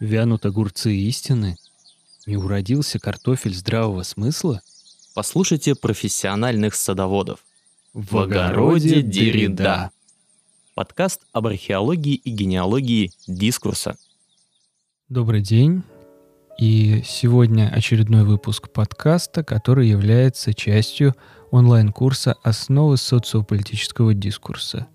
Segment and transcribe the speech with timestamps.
[0.00, 1.56] Вянут огурцы истины?
[2.24, 4.62] Не уродился картофель здравого смысла?
[5.12, 7.40] Послушайте профессиональных садоводов.
[7.92, 9.90] В огороде Деррида.
[10.74, 13.96] Подкаст об археологии и генеалогии дискурса.
[15.08, 15.82] Добрый день.
[16.60, 21.16] И сегодня очередной выпуск подкаста, который является частью
[21.50, 24.86] онлайн-курса «Основы социополитического дискурса».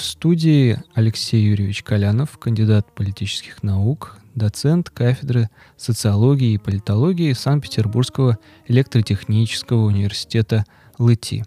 [0.00, 9.84] В студии Алексей Юрьевич Колянов, кандидат политических наук, доцент кафедры социологии и политологии Санкт-Петербургского электротехнического
[9.84, 10.64] университета
[10.96, 11.44] ЛЭТИ.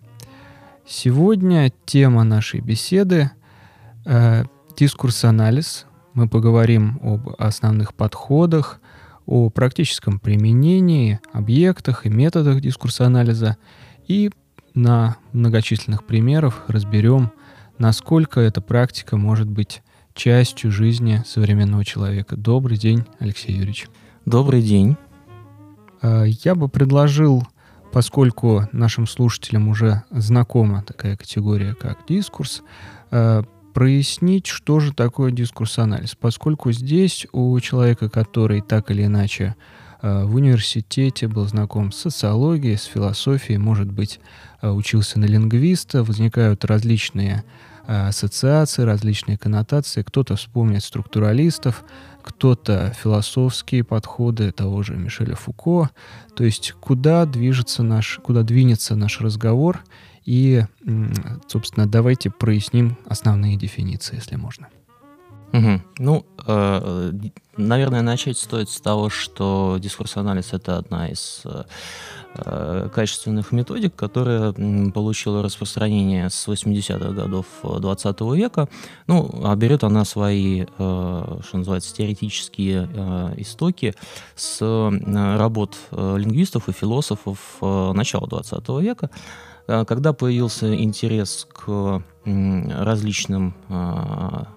[0.86, 3.32] Сегодня тема нашей беседы
[4.06, 4.44] э,
[4.78, 5.88] дискурс-анализ.
[6.14, 8.80] Мы поговорим об основных подходах,
[9.26, 13.58] о практическом применении, объектах и методах дискурс-анализа
[14.08, 14.30] и
[14.76, 17.32] на многочисленных примерах разберем,
[17.78, 19.82] насколько эта практика может быть
[20.14, 22.36] частью жизни современного человека.
[22.36, 23.88] Добрый день, Алексей Юрьевич.
[24.26, 24.96] Добрый день.
[26.02, 27.48] А, я бы предложил,
[27.92, 32.62] поскольку нашим слушателям уже знакома такая категория, как дискурс,
[33.12, 33.44] а,
[33.74, 39.56] прояснить, что же такое дискурс-анализ, поскольку здесь у человека, который так или иначе
[40.04, 44.20] в университете был знаком с социологией, с философией, может быть,
[44.62, 47.44] учился на лингвиста, возникают различные
[47.86, 50.04] Э, ассоциации, различные коннотации.
[50.04, 51.84] Кто-то вспомнит структуралистов,
[52.22, 55.90] кто-то философские подходы того же Мишеля Фуко.
[56.34, 59.84] То есть куда движется наш, куда двинется наш разговор.
[60.24, 60.64] И,
[61.48, 64.70] собственно, давайте проясним основные дефиниции, если можно.
[65.54, 65.82] Угу.
[66.00, 67.12] Ну, э,
[67.58, 71.64] наверное, начать стоит с того, что дискурс-анализ— это одна из э,
[72.36, 74.54] Э, качественных методик, которая
[74.92, 78.68] получила распространение с 80-х годов 20 века.
[79.06, 83.94] Ну, а берет она свои, э, что называется, теоретические э, истоки
[84.36, 89.12] с работ лингвистов и философов начала 20 века,
[89.66, 94.48] когда появился интерес к различным а,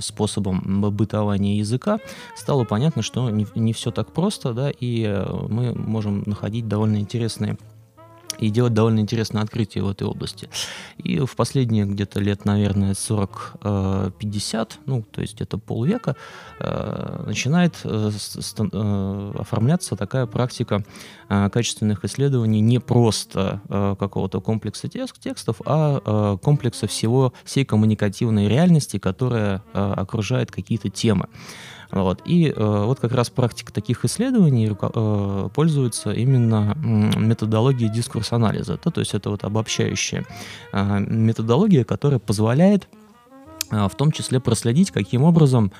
[0.00, 1.98] способам бытования языка,
[2.34, 6.96] стало понятно, что не, не все так просто, да, и э, мы можем находить довольно
[6.96, 7.58] интересные
[8.38, 10.48] и делать довольно интересное открытие в этой области.
[10.98, 16.16] И в последние где-то лет, наверное, 40-50, э, ну, то есть где-то полвека,
[16.58, 18.10] э, начинает э,
[19.38, 20.84] оформляться такая практика
[21.28, 23.60] качественных исследований не просто
[23.98, 31.28] какого-то комплекса текстов, а комплекса всего, всей коммуникативной реальности, которая окружает какие-то темы.
[31.90, 32.22] Вот.
[32.24, 38.78] И э, вот как раз практика таких исследований э, пользуется именно методологией дискурс-анализа.
[38.84, 40.24] Да, то есть это вот обобщающая
[40.72, 42.88] э, методология, которая позволяет
[43.70, 45.72] э, в том числе проследить, каким образом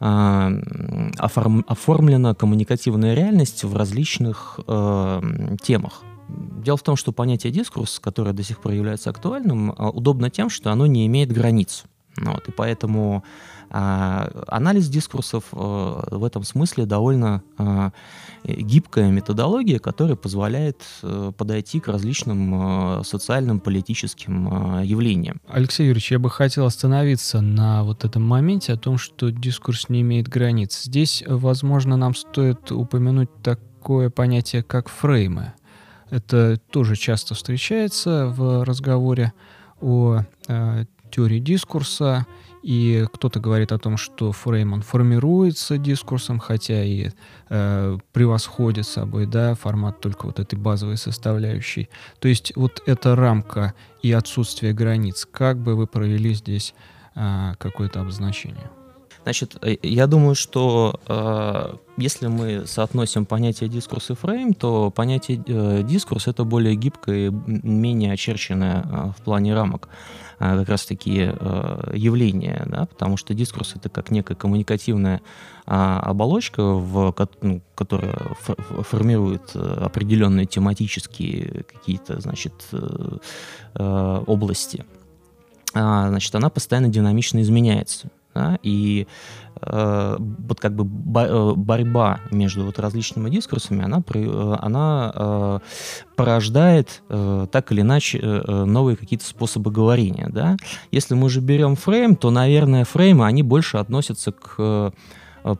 [0.00, 6.02] э, оформ, оформлена коммуникативная реальность в различных э, темах.
[6.28, 10.50] Дело в том, что понятие дискурс, которое до сих пор является актуальным, э, удобно тем,
[10.50, 11.84] что оно не имеет границ.
[12.16, 13.24] Вот, и поэтому
[13.72, 17.90] анализ дискурсов э, в этом смысле довольно э,
[18.44, 25.40] гибкая методология, которая позволяет э, подойти к различным социальным, политическим явлениям.
[25.48, 30.02] Алексей Юрьевич, я бы хотел остановиться на вот этом моменте о том, что дискурс не
[30.02, 30.82] имеет границ.
[30.82, 35.54] Здесь, возможно, нам стоит упомянуть такое понятие, как фреймы.
[36.10, 39.32] Это тоже часто встречается в разговоре
[39.80, 42.26] о э, теории дискурса
[42.62, 47.10] и кто-то говорит о том, что фрейм, он формируется дискурсом, хотя и
[47.48, 51.88] э, превосходит собой, да, формат только вот этой базовой составляющей.
[52.20, 56.74] То есть вот эта рамка и отсутствие границ, как бы вы провели здесь
[57.16, 58.70] э, какое-то обозначение?
[59.24, 65.42] Значит, э, я думаю, что э, если мы соотносим понятие дискурс и фрейм, то понятие
[65.46, 69.88] э, дискурс это более гибкое и менее очерченное э, в плане рамок
[70.42, 75.20] как раз-таки э, явление, да, потому что дискурс это как некая коммуникативная
[75.66, 78.16] э, оболочка, в, ну, которая
[78.82, 83.18] формирует э, определенные тематические какие-то, значит, э,
[84.26, 84.84] области.
[85.74, 89.06] А, значит, она постоянно динамично изменяется да, и
[89.60, 95.58] э, вот как бы э, борьба между вот различными дискурсами, она, э, она э,
[96.16, 100.56] порождает э, так или иначе э, новые какие-то способы говорения, да.
[100.90, 104.90] Если мы же берем фрейм, то, наверное, фреймы, они больше относятся к э,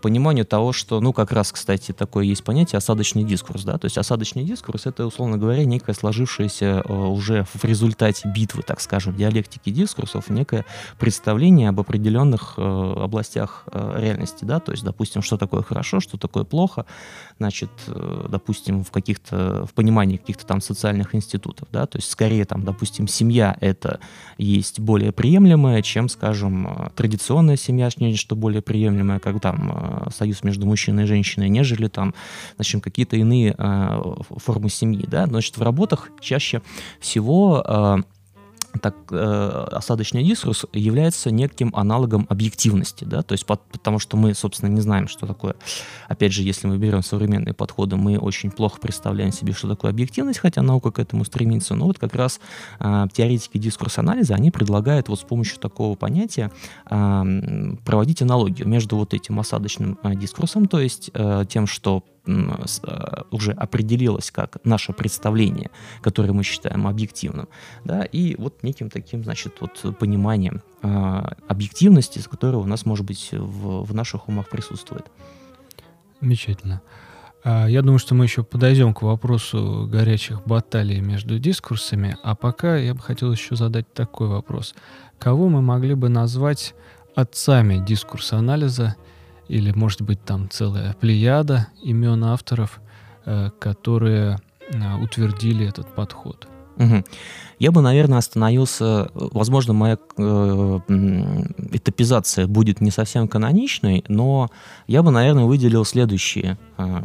[0.01, 3.99] пониманию того, что, ну, как раз, кстати, такое есть понятие осадочный дискурс, да, то есть
[3.99, 9.71] осадочный дискурс— это, условно говоря, некое сложившееся э, уже в результате битвы, так скажем, диалектики
[9.71, 10.65] дискурсов, некое
[10.99, 16.45] представление об определенных э, областях реальности, да, то есть, допустим, что такое хорошо, что такое
[16.45, 16.87] плохо,
[17.43, 17.71] значит,
[18.29, 23.09] допустим, в каких-то, в понимании каких-то там социальных институтов, да, то есть, скорее, там, допустим,
[23.09, 23.99] семья— это
[24.39, 31.03] есть более приемлемое, чем, скажем, традиционная семья, что более приемлемое, как там союз между мужчиной
[31.03, 32.15] и женщиной, нежели там,
[32.55, 36.63] значит, какие-то иные формы семьи, да, значит, в работах чаще
[37.01, 38.05] всего
[38.81, 44.35] так э, осадочный дискурс является неким аналогом объективности, да, то есть под, потому что мы,
[44.35, 45.55] собственно, не знаем, что такое.
[46.09, 50.39] Опять же, если мы берем современные подходы, мы очень плохо представляем себе, что такое объективность,
[50.39, 51.75] хотя наука к этому стремится.
[51.75, 52.41] Но вот как раз
[52.81, 56.51] э, теоретики дискурс-анализа, они предлагают вот с помощью такого понятия
[56.91, 57.25] э,
[57.85, 64.31] проводить аналогию между вот этим осадочным э, дискурсом, то есть э, тем, что уже определилось
[64.31, 65.71] как наше представление,
[66.03, 67.49] которое мы считаем объективным,
[67.85, 70.89] да, и вот неким таким, значит, вот пониманием э,
[71.49, 75.07] объективности, с которой у нас, может быть, в, в наших умах присутствует.
[76.21, 76.81] Замечательно.
[77.45, 82.77] А, я думаю, что мы еще подойдем к вопросу горячих баталий между дискурсами, а пока
[82.77, 84.75] я бы хотел еще задать такой вопрос.
[85.19, 86.75] Кого мы могли бы назвать
[87.17, 88.95] отцами дискурса анализа–
[89.53, 92.81] или, может быть, там целая плеяда имен авторов,
[93.27, 94.39] э, которые
[94.71, 96.49] э, утвердили этот подход.
[96.79, 97.05] Угу.
[97.59, 100.81] Я бы, наверное, остановился, возможно, моя э,
[101.73, 104.51] этапизация будет не совсем каноничной, но
[104.87, 107.03] я бы, наверное, выделил следующие, э,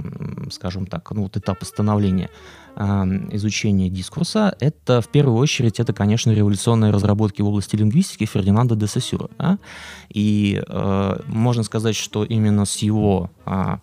[0.50, 2.30] скажем так, ну вот этапы становления
[2.78, 8.88] изучения дискурса, это в первую очередь, это, конечно, революционные разработки в области лингвистики Фердинанда де
[8.88, 9.30] Сосюра.
[9.40, 9.58] Да?
[10.10, 13.78] И э, можно сказать, что именно с его э,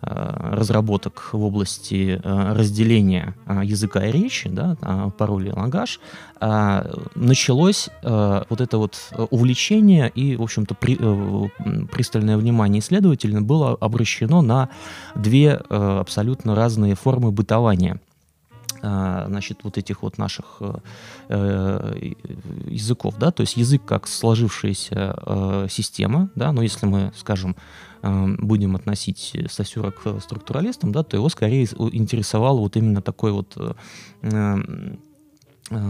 [0.00, 4.76] разработок в области э, разделения э, языка и речи, да,
[5.18, 6.00] пароли и лагаж,
[7.16, 10.96] началось вот это вот увлечение и, в общем-то, при,
[11.86, 14.68] пристальное внимание исследователя было обращено на
[15.16, 18.07] две абсолютно разные формы бытования а,
[18.80, 20.74] значит, вот этих вот наших э,
[21.28, 22.12] э,
[22.66, 27.56] языков, да, то есть язык как сложившаяся э, система, да, но если мы, скажем,
[28.00, 33.56] будем относить Сосюра к структуралистам, да, то его скорее интересовал вот именно такой вот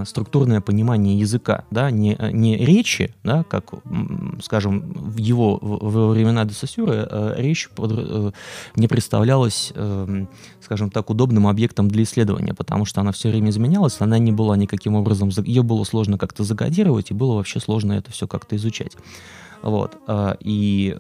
[0.05, 3.73] структурное понимание языка, да, не, не речи, да, как,
[4.43, 8.33] скажем, в его во времена де Сосюра э, речь под, э,
[8.77, 9.73] не представлялась,
[10.61, 14.57] скажем так, удобным объектом для исследования, потому что она все время изменялась, она не была
[14.57, 18.97] никаким образом, ее было сложно как-то закодировать, и было вообще сложно это все как-то изучать.
[19.61, 19.97] Вот.
[20.39, 20.97] И,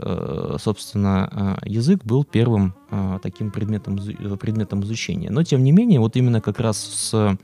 [0.60, 2.74] собственно, язык был первым
[3.22, 3.98] таким предметом,
[4.40, 5.30] предметом изучения.
[5.30, 7.38] Но, тем не менее, вот именно как раз с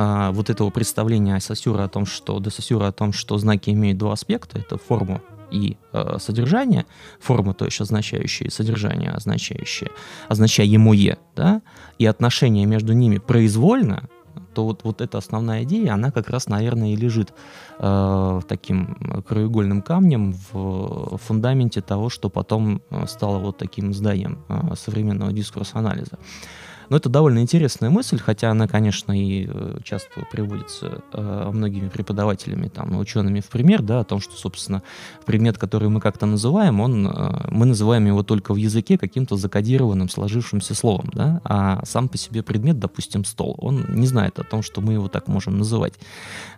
[0.00, 3.98] а, вот этого представления Сосюра о том, что до Сосюра о том, что знаки имеют
[3.98, 6.86] два аспекта, это форму и э, содержание,
[7.18, 9.90] форма, то есть означающие содержание, означающее,
[10.28, 11.62] означаемое, да,
[11.98, 14.08] и отношения между ними произвольно,
[14.54, 17.34] то вот, вот эта основная идея, она как раз, наверное, и лежит
[17.80, 24.74] э, таким краеугольным камнем в фундаменте того, что потом э, стало вот таким зданием э,
[24.76, 26.18] современного дискурса анализа.
[26.88, 32.68] Но это довольно интересная мысль, хотя она, конечно, и э, часто приводится э, многими преподавателями,
[32.68, 34.82] там, учеными в пример, да, о том, что, собственно,
[35.26, 40.08] предмет, который мы как-то называем, он, э, мы называем его только в языке каким-то закодированным,
[40.08, 44.62] сложившимся словом, да, а сам по себе предмет, допустим, стол, он не знает о том,
[44.62, 45.94] что мы его так можем называть.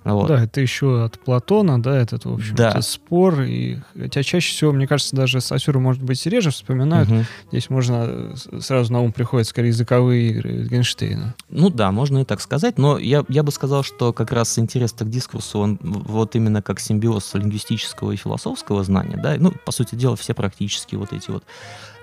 [0.04, 0.28] Вот.
[0.28, 2.80] Да, это еще от Платона, да, этот, в общем да.
[2.82, 7.24] спор, и, хотя чаще всего, мне кажется, даже Сосюру, может быть, реже вспоминают, угу.
[7.50, 11.32] здесь можно сразу на ум приходят скорее языковые игры Wittgensteina.
[11.48, 14.92] Ну да, можно и так сказать, но я, я бы сказал, что как раз интерес
[14.92, 19.94] к дискурсу, он вот именно как симбиоз лингвистического и философского знания, да, ну, по сути
[19.94, 21.44] дела, все практически вот эти вот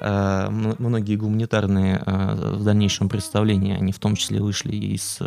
[0.01, 5.19] э, многие гуманитарные э, в дальнейшем представления, они в том числе вышли из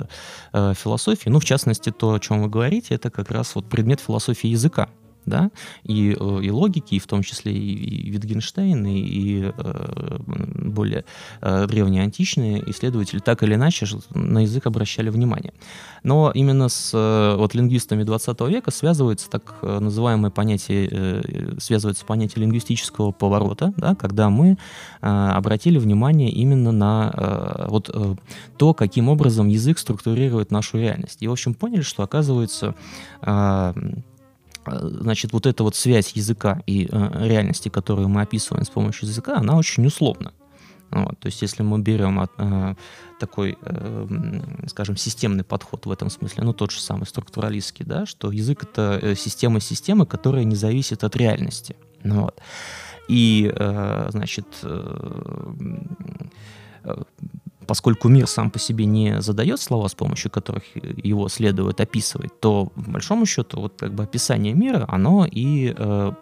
[0.52, 4.00] э, философии, ну, в частности, то, о чем вы говорите, это как раз вот предмет
[4.00, 4.88] философии языка,
[5.26, 5.50] да,
[5.84, 10.18] и, э, и логики, и в том числе и, и Wittgenstein, и, и э,
[10.70, 11.04] более
[11.40, 15.52] э, древние античные исследователи так или иначе на язык обращали внимание.
[16.02, 22.04] Но именно с э, вот, лингвистами 20 века связывается так э, называемое понятие, э, связывается
[22.04, 24.56] понятие лингвистического поворота, да, когда мы
[25.02, 28.14] э, обратили внимание именно на э, вот, э,
[28.56, 31.18] то, каким образом язык структурирует нашу реальность.
[31.20, 32.74] И, в общем, поняли, что, оказывается,
[33.22, 33.74] э,
[34.66, 39.36] значит, вот эта вот связь языка и э, реальности, которую мы описываем с помощью языка,
[39.36, 40.32] она очень условна.
[40.90, 42.74] Вот, то есть если мы берем э,
[43.20, 44.06] такой, э,
[44.66, 48.98] скажем, системный подход в этом смысле, ну тот же самый структуралистский, да, что язык это
[49.00, 51.76] э, система системы, которая не зависит от реальности.
[52.02, 52.40] Ну, вот.
[53.08, 55.78] И, э, значит, э,
[56.84, 57.02] э
[57.70, 62.66] поскольку мир сам по себе не задает слова, с помощью которых его следует описывать, то,
[62.66, 66.12] по большому счету, вот как бы описание мира, оно и э,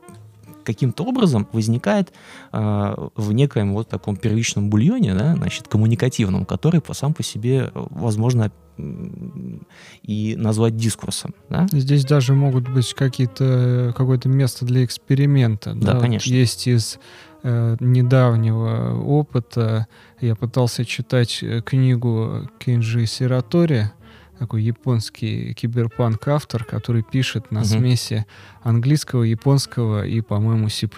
[0.63, 2.13] каким-то образом возникает
[2.53, 7.71] э, в некоем вот таком первичном бульоне, да, значит, коммуникативном, который по сам по себе,
[7.75, 8.53] возможно,
[10.03, 11.35] и назвать дискурсом.
[11.49, 11.67] Да?
[11.73, 15.73] Здесь даже могут быть какие-то какое-то место для эксперимента.
[15.75, 16.31] Да, да конечно.
[16.31, 16.99] Есть из
[17.43, 19.87] э, недавнего опыта.
[20.21, 23.91] Я пытался читать э, книгу Кинджи Сиратори,
[24.39, 27.69] такой японский киберпанк-автор, который пишет на угу.
[27.69, 28.27] смеси
[28.63, 30.89] английского, японского и, по-моему, C++.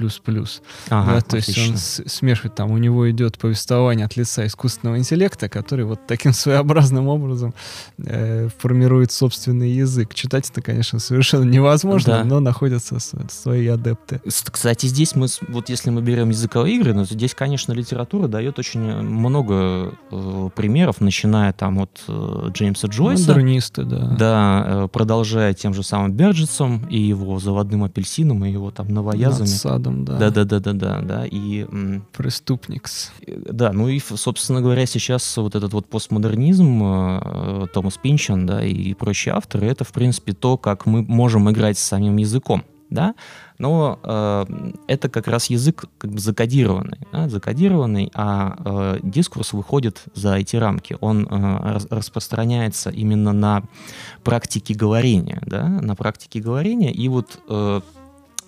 [0.88, 5.48] Ага, да, то есть он смешивает, там у него идет повествование от лица искусственного интеллекта,
[5.48, 7.54] который вот таким своеобразным образом
[7.98, 10.14] э, формирует собственный язык.
[10.14, 12.24] Читать это, конечно, совершенно невозможно, да.
[12.24, 12.98] но находятся
[13.30, 14.20] свои адепты.
[14.50, 18.80] Кстати, здесь мы, вот если мы берем языковые игры, ну, здесь, конечно, литература дает очень
[18.80, 23.29] много э, примеров, начиная там от э, Джеймса Джойса.
[23.30, 24.16] Модернисты, да.
[24.18, 29.46] Да, э, продолжая тем же самым Берджетсом и его заводным апельсином и его там новоязами.
[29.46, 30.18] Садом, да.
[30.18, 31.26] Да, да, да, да, да, да.
[31.26, 31.66] И
[32.16, 33.12] преступникс.
[33.26, 38.94] Да, ну и, собственно говоря, сейчас вот этот вот постмодернизм, э, Томас Пинчон, да, и
[38.94, 43.14] прочие авторы, это, в принципе, то, как мы можем играть с самим языком да,
[43.58, 50.02] но э, это как раз язык как бы закодированный, да, закодированный, а э, дискурс выходит
[50.14, 53.62] за эти рамки, он э, распространяется именно на
[54.24, 57.80] практике говорения, да, на практике говорения, и вот э,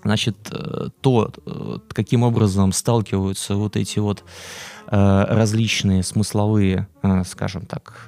[0.02, 4.24] значит, э, то, э, каким образом сталкиваются вот эти вот
[4.88, 6.86] различные смысловые,
[7.24, 8.06] скажем так,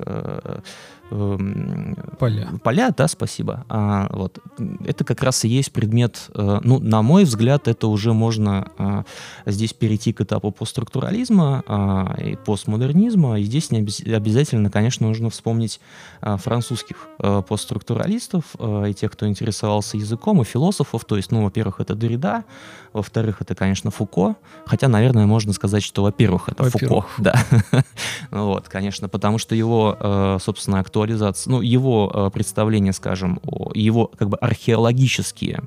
[1.14, 2.49] Эм, поля.
[2.62, 3.64] Поля, да, спасибо.
[3.68, 4.38] А, вот.
[4.85, 9.04] Это как раз и есть предмет, э, ну, на мой взгляд, это уже можно а,
[9.47, 13.38] здесь перейти к этапу постструктурализма а, и постмодернизма.
[13.38, 13.78] И здесь не
[14.12, 15.80] обязательно, конечно, нужно вспомнить
[16.21, 21.04] а, французских а, постструктуралистов а, и тех, кто интересовался языком, и философов.
[21.04, 22.44] То есть, ну, во-первых, это Дорида,
[22.92, 24.35] во-вторых, это, конечно, Фуко.
[24.66, 27.09] Хотя, наверное, можно сказать, что, во-первых, это во-первых.
[27.09, 27.23] Фуко.
[27.23, 27.38] Да.
[28.30, 33.40] вот, конечно, потому что его, собственно, актуализация, ну, его э, представления, скажем,
[33.75, 35.62] его как бы археологические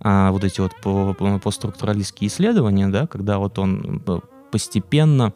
[0.00, 0.72] а, вот эти вот
[1.42, 4.02] постструктуралистские исследования, да, когда вот он
[4.50, 5.32] постепенно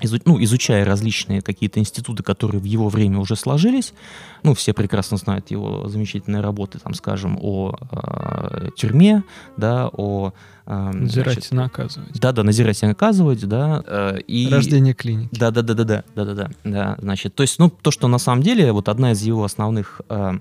[0.00, 3.94] изу, ну, изучая различные какие-то институты, которые в его время уже сложились,
[4.42, 9.22] ну, все прекрасно знают его замечательные работы, там, скажем, о э, тюрьме,
[9.56, 10.32] да, о...
[10.66, 12.18] Эм, э, назирать и наказывать.
[12.18, 13.82] Да-да, назирать и наказывать, да.
[13.86, 14.48] Э, и...
[14.50, 18.88] Рождение клиник, Да-да-да-да-да, да-да-да, да, значит, то есть, ну, то, что на самом деле, вот
[18.88, 20.00] одна из его основных...
[20.08, 20.38] Э,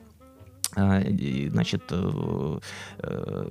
[0.76, 2.60] значит, э,
[3.00, 3.48] э,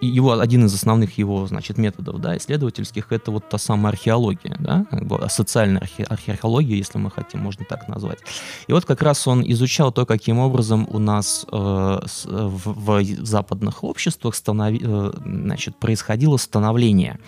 [0.00, 4.86] его, один из основных его, значит, методов, да, исследовательских, это вот та самая археология, да,
[5.28, 8.18] социальная архе археология, если мы хотим, можно так назвать.
[8.66, 14.34] И вот как раз он изучал то, каким образом у нас э, в, западных обществах
[14.34, 14.80] станови,
[15.24, 17.18] значит, происходило становление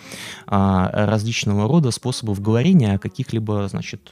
[0.47, 4.11] э, различного рода способов говорения о каких-либо, значит,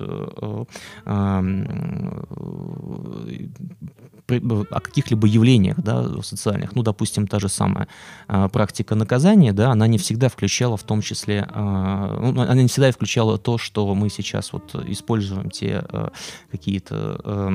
[4.28, 7.88] о каких-либо явлениях да, социальных, ну, допустим, та же самая
[8.28, 12.68] э, практика наказания, да, она не всегда включала в том числе, э, ну, она не
[12.68, 16.10] всегда включала то, что мы сейчас вот используем, те э,
[16.52, 17.52] какие-то э,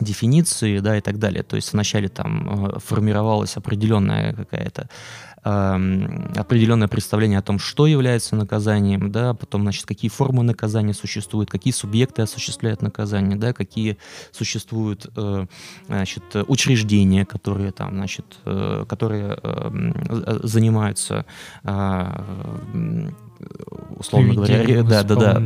[0.00, 1.42] дефиниции, да, и так далее.
[1.42, 4.88] То есть вначале там формировалась определенная какая-то
[5.42, 11.72] определенное представление о том, что является наказанием, да, потом, значит, какие формы наказания существуют, какие
[11.72, 13.98] субъекты осуществляют наказание, да, какие
[14.32, 15.46] существуют, э,
[15.86, 21.24] значит, учреждения, которые там, значит, э, которые э, занимаются
[23.96, 25.42] условно говоря, да, да, да,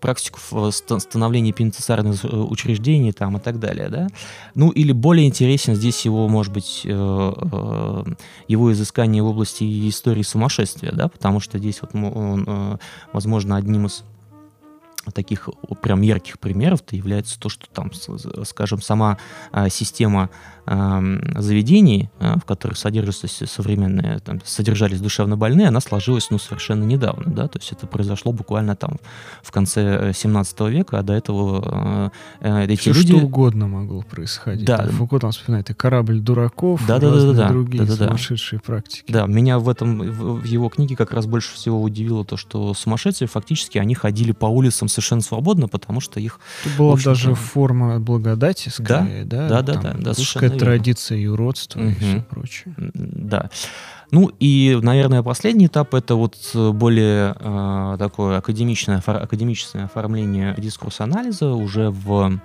[0.00, 0.38] практику
[0.70, 4.08] становления пенитенциарных э, учреждений там и так далее, да.
[4.54, 8.04] Ну или более интересен здесь его, может быть, э, э,
[8.48, 12.78] его изыскание в области истории сумасшествия, да, потому что здесь вот он,
[13.12, 14.04] возможно, одним из
[15.14, 15.48] таких
[15.82, 17.92] прям ярких примеров-то является то, что там,
[18.44, 19.18] скажем, сама
[19.70, 20.30] система
[20.66, 27.32] заведений, а, в которых содержатся современные, там, содержались душевно больные, она сложилась ну, совершенно недавно.
[27.32, 27.46] Да?
[27.46, 28.96] То есть это произошло буквально там
[29.42, 33.16] в конце 17 э, века, а до этого э, эти Все люди...
[33.16, 34.66] что угодно могло происходить.
[34.66, 34.78] Да.
[34.78, 38.58] Там, Фуко там вспоминает и корабль дураков, да, да, да, да, другие да, да, сумасшедшие
[38.58, 38.66] да.
[38.66, 39.12] практики.
[39.12, 43.28] Да, меня в этом, в его книге как раз больше всего удивило то, что сумасшедшие
[43.28, 46.40] фактически, они ходили по улицам совершенно свободно, потому что их...
[46.64, 49.48] Это была даже форма благодати, скорее, да?
[49.48, 49.92] Да, да, да.
[49.92, 50.14] да, да
[50.58, 51.88] традиция юродства угу.
[51.88, 52.74] и все прочее.
[52.76, 53.50] Да.
[54.10, 61.52] Ну и, наверное, последний этап это вот более э, такое академичное, академическое оформление дискурса анализа
[61.52, 62.40] уже в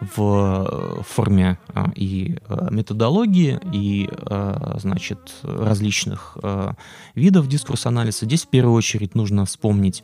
[0.00, 4.08] в форме а, и а, методологии, и,
[4.76, 6.36] значит, различных
[7.14, 8.26] видов дискурс-анализа.
[8.26, 10.02] Здесь в первую очередь нужно вспомнить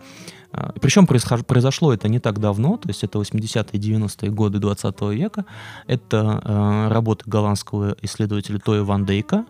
[0.80, 5.44] Причем произошло это не так давно, то есть это 80-е 90-е годы 20 века.
[5.86, 9.46] Это э, работа голландского исследователя Тоя Ван Дейка.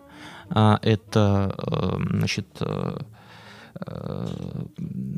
[0.49, 2.99] Э, это, э, значит, э,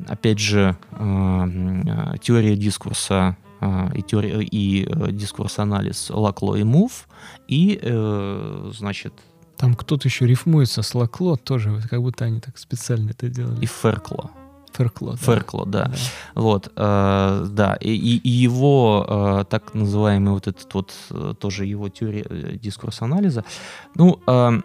[0.07, 3.35] опять же, э, теория дискурса
[3.93, 7.07] и, теория, и дискурс-анализ Лакло и Мув,
[7.47, 7.79] и,
[8.73, 9.13] значит,
[9.57, 13.63] там кто-то еще рифмуется с Лакло тоже, как будто они так специально это делали.
[13.63, 14.31] И Феркло.
[14.75, 15.17] Феркло, да.
[15.17, 15.85] Феркло, да.
[15.85, 15.95] да.
[16.35, 21.89] Вот, э, да, и, и его э, так называемый вот этот вот, э, тоже его
[21.89, 23.45] теория э, дискурс анализа,
[23.95, 24.61] ну, э,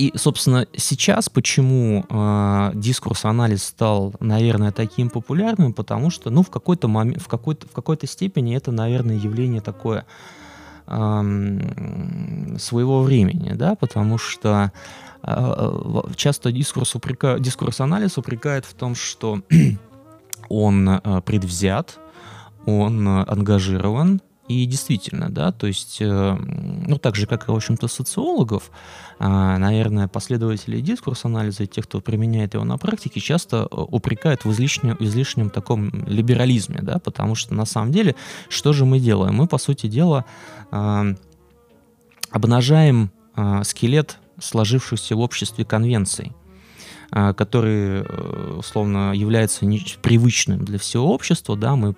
[0.00, 6.88] и, собственно, сейчас почему э, дискурс-анализ стал, наверное, таким популярным, потому что, ну, в какой-то
[6.88, 10.06] момент, в какой-то, в какой-то степени это, наверное, явление такое
[10.86, 14.72] э, своего времени, да, потому что
[15.22, 17.38] а, а, часто дискурс, упрека...
[17.38, 19.42] дискурс-анализ упрекает в том, что
[20.48, 21.98] он а, предвзят,
[22.64, 26.36] он ангажирован, и действительно, да, то есть, э,
[26.86, 28.70] ну, так же, как и, в общем-то, социологов,
[29.18, 35.50] наверное, последователи дискурс-анализа и тех, кто применяет его на практике, часто упрекают в излишнем, излишнем
[35.50, 38.14] таком либерализме, да, потому что, на самом деле,
[38.48, 39.34] что же мы делаем?
[39.34, 40.24] Мы, по сути дела,
[42.30, 43.10] обнажаем
[43.62, 46.32] скелет сложившихся в обществе конвенций,
[47.12, 49.66] а, который, э, условно, является
[50.00, 51.94] привычным для всего общества, да, мы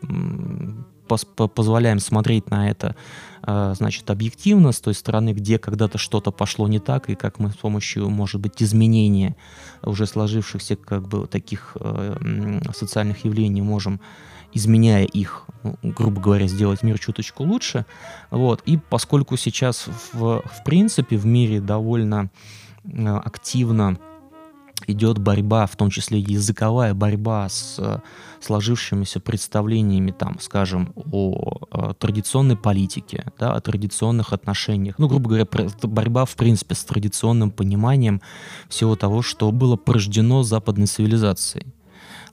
[1.18, 2.96] позволяем смотреть на это,
[3.42, 7.50] а, значит, объективно, с той стороны, где когда-то что-то пошло не так, и как мы
[7.50, 9.36] с помощью, может быть, изменения
[9.82, 14.00] уже сложившихся, как бы, таких э, социальных явлений можем
[14.54, 17.86] изменяя их, ну, грубо говоря, сделать мир чуточку лучше.
[18.30, 18.62] Вот.
[18.66, 22.30] И поскольку сейчас в, в принципе в мире довольно
[22.84, 23.98] э, активно
[24.88, 28.00] идет борьба, в том числе языковая борьба с э,
[28.40, 34.96] сложившимися представлениями, там, скажем, о, о традиционной политике, да, о традиционных отношениях.
[34.98, 35.46] Ну, грубо говоря,
[35.82, 38.20] борьба, в принципе, с традиционным пониманием
[38.68, 41.66] всего того, что было порождено западной цивилизацией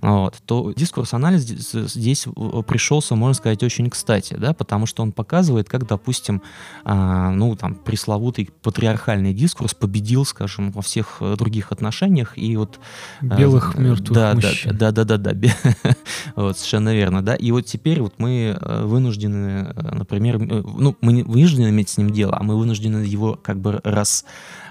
[0.02, 2.26] вот, то дискурс-анализ здесь
[2.68, 6.42] пришелся, можно сказать, очень кстати, да, потому что он показывает, как, допустим,
[6.86, 12.80] а, ну, там, пресловутый патриархальный дискурс победил, скажем, во всех э, других отношениях, и вот...
[13.22, 14.78] Э, Белых а, мертвых да, мужчин.
[14.78, 15.50] Да, да, да, да, да,
[16.36, 21.24] вот, совершенно верно, да, и вот теперь вот мы э, вынуждены, например, ну, мы не
[21.24, 24.24] вынуждены иметь с ним дело, а мы вынуждены его как бы раз,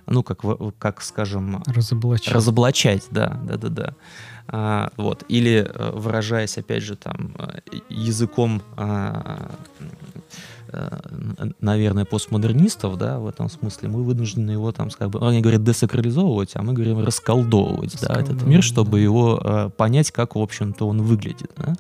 [0.07, 0.41] ну, как,
[0.79, 1.63] как скажем...
[1.67, 2.35] Разоблачать.
[2.35, 3.95] Разоблачать, да, да, да, да.
[4.51, 5.25] А, вот.
[5.29, 9.51] Или э, выражаясь, опять же, там, э, языком, а,
[10.71, 11.01] а,
[11.61, 16.53] наверное, постмодернистов, да, в этом смысле, мы вынуждены его, там, как бы, они говорят десакрализовывать,
[16.55, 19.03] а мы говорим расколдовывать, да, этот мир, чтобы да.
[19.03, 21.75] его а, понять, как, в общем-то, он выглядит, да.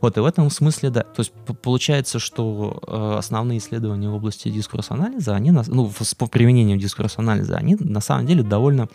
[0.00, 1.32] Вот, и в этом смысле, да, то есть
[1.62, 8.00] получается, что а, основные исследования в области дискурс-анализа, они, ну, с применением дискурс-анализа, они на
[8.00, 8.88] самом деле довольно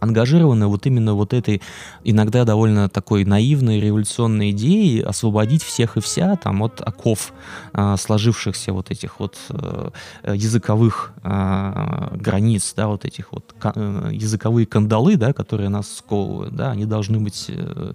[0.00, 1.62] ангажированы вот именно вот этой
[2.04, 7.32] иногда довольно такой наивной революционной идеей освободить всех и вся там от оков
[7.72, 9.92] а, сложившихся вот этих вот а,
[10.26, 16.70] языковых а, границ, да, вот этих вот а, языковые кандалы, да, которые нас сковывают, да,
[16.70, 17.92] они должны быть а,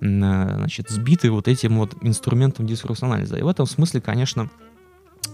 [0.00, 3.36] значит, сбиты вот этим вот инструментом дискурс анализа.
[3.36, 4.48] И в этом смысле, конечно,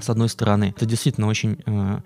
[0.00, 2.00] с одной стороны, это действительно очень э,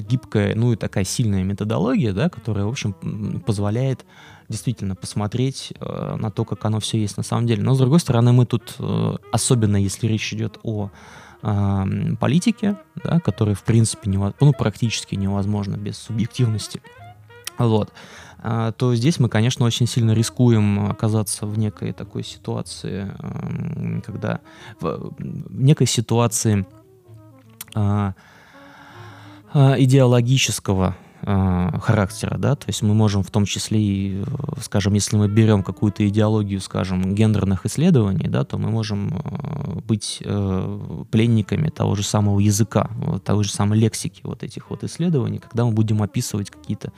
[0.00, 2.94] гибкая, ну и такая сильная методология, да, которая, в общем,
[3.46, 4.04] позволяет
[4.48, 7.62] действительно посмотреть э, на то, как оно все есть на самом деле.
[7.62, 10.90] Но с другой стороны, мы тут, э, особенно если речь идет о
[11.42, 11.84] э,
[12.20, 16.80] политике, да, которая в принципе невозможно, ну, практически невозможно без субъективности
[17.58, 17.92] вот,
[18.40, 23.10] а, то здесь мы, конечно, очень сильно рискуем оказаться в некой такой ситуации,
[24.04, 24.40] когда
[24.80, 25.12] в
[25.50, 26.66] некой ситуации
[27.74, 28.14] а,
[29.52, 34.24] а, идеологического э, характера, да, то есть мы можем в том числе и, э,
[34.60, 40.22] скажем, если мы берем какую-то идеологию, скажем, гендерных исследований, да, то мы можем э, быть
[40.24, 42.90] э, пленниками того же самого языка,
[43.24, 46.92] того же самой лексики вот этих вот исследований, когда мы будем описывать какие-то,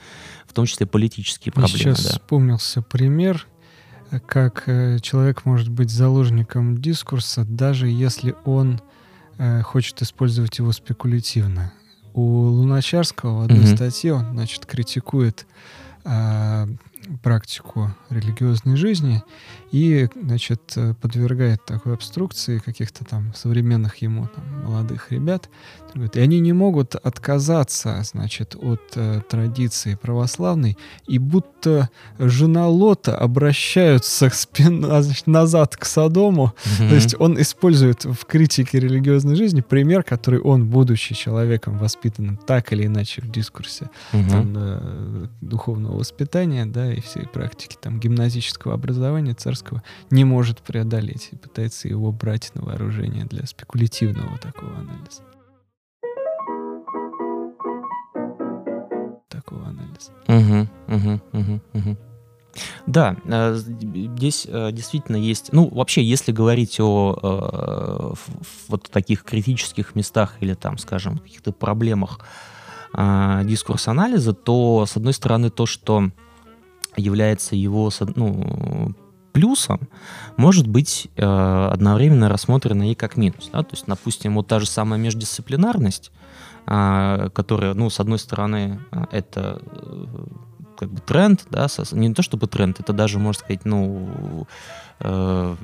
[0.45, 1.77] в том числе политические проблемы.
[1.77, 2.09] Сейчас да.
[2.11, 3.47] вспомнился пример,
[4.19, 8.81] как э, человек может быть заложником дискурса, даже если он
[9.41, 11.73] э, хочет использовать его спекулятивно
[12.13, 13.75] у Луначарского в одной mm-hmm.
[13.75, 15.45] статье он, значит, критикует
[16.03, 16.67] э,
[17.23, 19.23] практику религиозной жизни
[19.71, 25.49] и, значит, подвергает такой обструкции каких-то там современных ему там, молодых ребят.
[26.13, 30.77] И они не могут отказаться, значит, от э, традиции православной,
[31.07, 36.53] и будто жена Лота обращаются спин, значит, назад к Содому.
[36.63, 36.89] Mm-hmm.
[36.89, 42.73] То есть он использует в критике религиозной жизни пример, который он, будучи человеком воспитанным так
[42.73, 44.29] или иначе в дискурсе mm-hmm.
[44.29, 51.29] там, э, духовного воспитания, да, и всей практики там гимназического образования царского, не может преодолеть
[51.31, 55.21] и пытается его брать на вооружение для спекулятивного такого анализа.
[59.51, 60.11] Такого анализа.
[60.27, 61.97] Угу, угу, угу, угу.
[62.85, 68.13] Да, э, здесь э, действительно есть, ну, вообще, если говорить о э,
[68.67, 72.19] вот таких критических местах или там, скажем, каких-то проблемах
[72.93, 76.09] дискурс анализа, то, с одной стороны, то, что
[76.97, 78.93] является его ну,
[79.31, 79.79] плюсом,
[80.35, 83.49] может быть одновременно рассмотрено и как минус.
[83.53, 83.63] Да?
[83.63, 86.11] То есть, допустим, вот та же самая междисциплинарность,
[86.65, 90.05] а, которая, ну, с одной стороны, а, это э,
[90.81, 94.47] как бы тренд, да, не то чтобы тренд, это даже, можно сказать, ну,
[94.99, 95.55] э,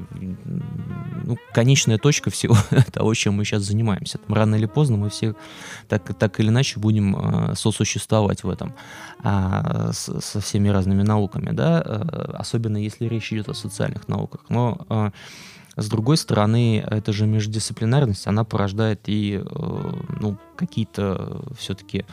[1.24, 2.56] ну конечная точка всего
[2.94, 4.20] того, чем мы сейчас занимаемся.
[4.20, 5.34] Там, рано или поздно мы все
[5.88, 8.76] так, так или иначе будем э, сосуществовать в этом
[9.24, 14.42] э, с, со всеми разными науками, да, э, особенно если речь идет о социальных науках.
[14.50, 15.12] Но э,
[15.78, 22.06] с другой стороны, эта же междисциплинарность, она порождает и э, ну, какие-то все-таки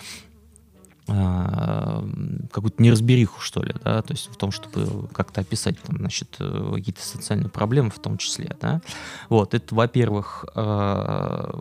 [1.07, 2.03] а,
[2.50, 6.72] какую-то неразбериху, что ли, да, то есть в том, чтобы как-то описать, там, значит, э,
[6.74, 8.81] какие-то социальные проблемы в том числе, да.
[9.29, 11.61] Вот, это, во-первых, а,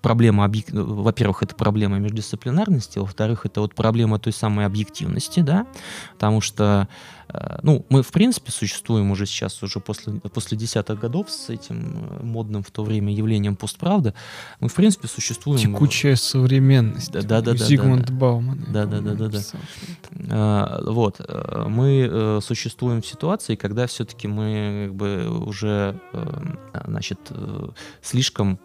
[0.00, 0.70] проблема, объек...
[0.70, 5.66] во-первых, это проблема междисциплинарности, во-вторых, это вот проблема той самой объективности, да,
[6.14, 6.88] потому что
[7.62, 12.22] ну, мы, в принципе, существуем уже сейчас, уже после, после десятых годов с этим э,
[12.22, 14.14] модным в то время явлением постправда.
[14.60, 15.58] Мы, в принципе, существуем...
[15.58, 17.10] Текучая современность.
[17.12, 17.56] Да, да, да.
[17.56, 18.64] Зигмунд да, Бауман.
[18.68, 19.40] Да, да, да, да, да.
[20.30, 21.20] А, вот.
[21.68, 26.00] Мы существуем в ситуации, когда все-таки мы как бы уже,
[26.84, 27.18] значит,
[28.02, 28.58] слишком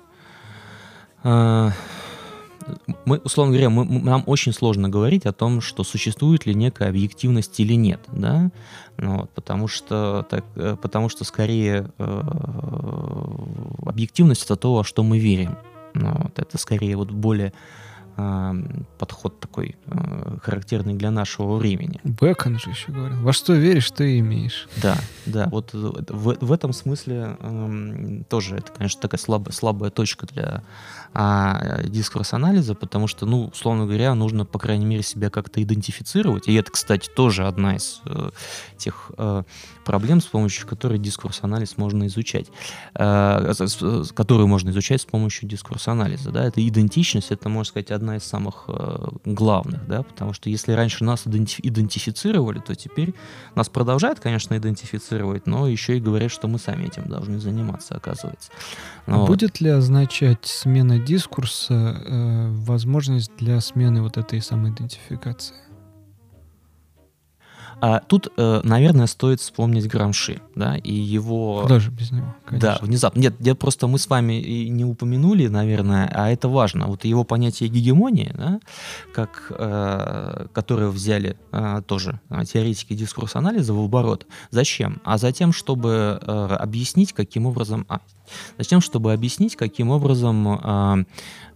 [3.05, 7.59] мы, условно говоря, мы, нам очень сложно говорить о том, что существует ли некая объективность
[7.59, 8.51] или нет, да,
[8.97, 12.21] ну, вот, потому что так, э, потому что скорее э,
[13.85, 15.57] объективность это то, во что мы верим,
[15.93, 17.53] ну, вот, это скорее вот более
[18.97, 21.99] подход такой э, характерный для нашего времени.
[22.03, 24.67] Бэкон же еще говорил, во что веришь, то и имеешь.
[24.81, 30.25] Да, да, вот в, в этом смысле э, тоже это, конечно, такая слабая, слабая точка
[30.25, 30.63] для
[31.13, 36.47] а, дискурс-анализа, потому что, ну, условно говоря, нужно, по крайней мере, себя как-то идентифицировать.
[36.47, 38.29] И это, кстати, тоже одна из э,
[38.77, 39.43] тех э,
[39.83, 42.47] проблем, с помощью которой дискурс-анализ можно изучать,
[42.93, 43.53] э,
[44.13, 46.31] которую можно изучать с помощью дискурс-анализа.
[46.31, 46.43] Да?
[46.45, 50.03] Это идентичность, это, можно сказать, одна из самых э, главных, да?
[50.03, 53.13] потому что если раньше нас идентифицировали, то теперь
[53.55, 58.51] нас продолжают, конечно, идентифицировать, но еще и говорят, что мы сами этим должны заниматься, оказывается.
[59.05, 59.25] Но...
[59.25, 65.55] Будет ли означать смена дискурса э, возможность для смены вот этой самоидентификации?
[67.79, 71.61] А тут, э, наверное, стоит вспомнить Грамши, да, и его...
[71.61, 72.77] Куда же без него, конечно.
[72.79, 73.19] Да, внезапно.
[73.19, 76.87] Нет, я просто мы с вами и не упомянули, наверное, а это важно.
[76.87, 78.59] Вот его понятие гегемонии, да,
[79.13, 84.25] как, э, которое взяли э, тоже э, теоретики дискурс анализа в оборот.
[84.49, 84.99] Зачем?
[85.03, 87.85] А затем, чтобы э, объяснить, каким образом...
[87.89, 88.01] А,
[88.57, 91.05] Затем, чтобы объяснить, каким образом э,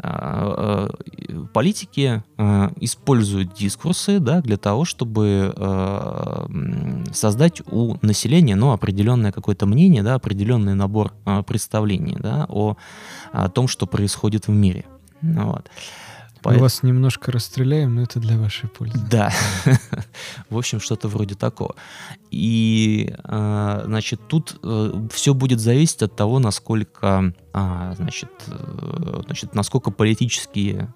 [0.03, 0.89] э,
[1.53, 5.53] политики э, используют дискурсы да, для того, чтобы
[7.13, 11.13] создать у населения ну, определенное какое-то мнение, да, определенный набор
[11.45, 12.77] представлений да, о,
[13.31, 14.85] о том, что происходит в мире.
[15.21, 15.69] Вот.
[16.43, 18.99] Мы вас немножко расстреляем, но это для вашей пользы.
[19.09, 19.31] Да.
[20.49, 21.75] В общем, что-то вроде такого.
[22.31, 29.53] И, а, значит, тут э, все будет зависеть от того, насколько, а, значит, э, значит,
[29.53, 30.93] насколько политические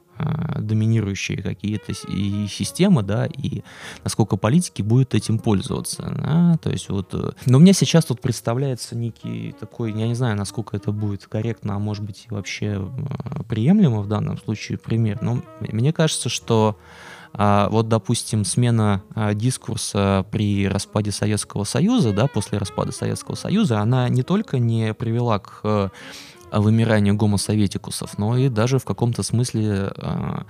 [0.59, 3.63] доминирующие какие-то и системы, да, и
[4.03, 8.95] насколько политики будут этим пользоваться, да, то есть вот, э, но меня сейчас тут представляется
[8.95, 13.43] некий такой, я не знаю, насколько это будет корректно, а может быть и вообще э,
[13.47, 16.77] приемлемо в данном случае пример, но мне кажется, что
[17.37, 23.79] а, вот, допустим, смена а, дискурса при распаде Советского Союза, да, после распада Советского Союза,
[23.79, 25.91] она не только не привела к
[26.61, 30.41] вымирания гомосоветикусов, но и даже в каком-то смысле э,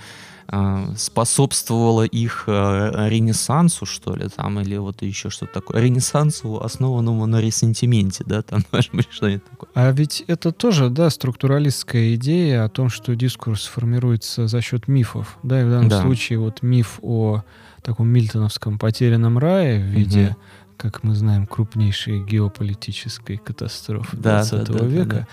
[0.47, 5.81] э, способствовало их э, ренессансу, что ли, там, или вот еще что-то такое.
[5.81, 9.69] Ренессансу, основанному на ресентименте, да, там, может быть, что-нибудь такое.
[9.73, 15.37] А ведь это тоже, да, структуралистская идея о том, что дискурс формируется за счет мифов,
[15.43, 16.01] да, и в данном да.
[16.01, 17.43] случае вот миф о
[17.81, 20.35] таком мильтоновском потерянном рае в виде угу
[20.77, 25.27] как мы знаем, крупнейшей геополитической катастрофы да, 20 да, да, века, да, да.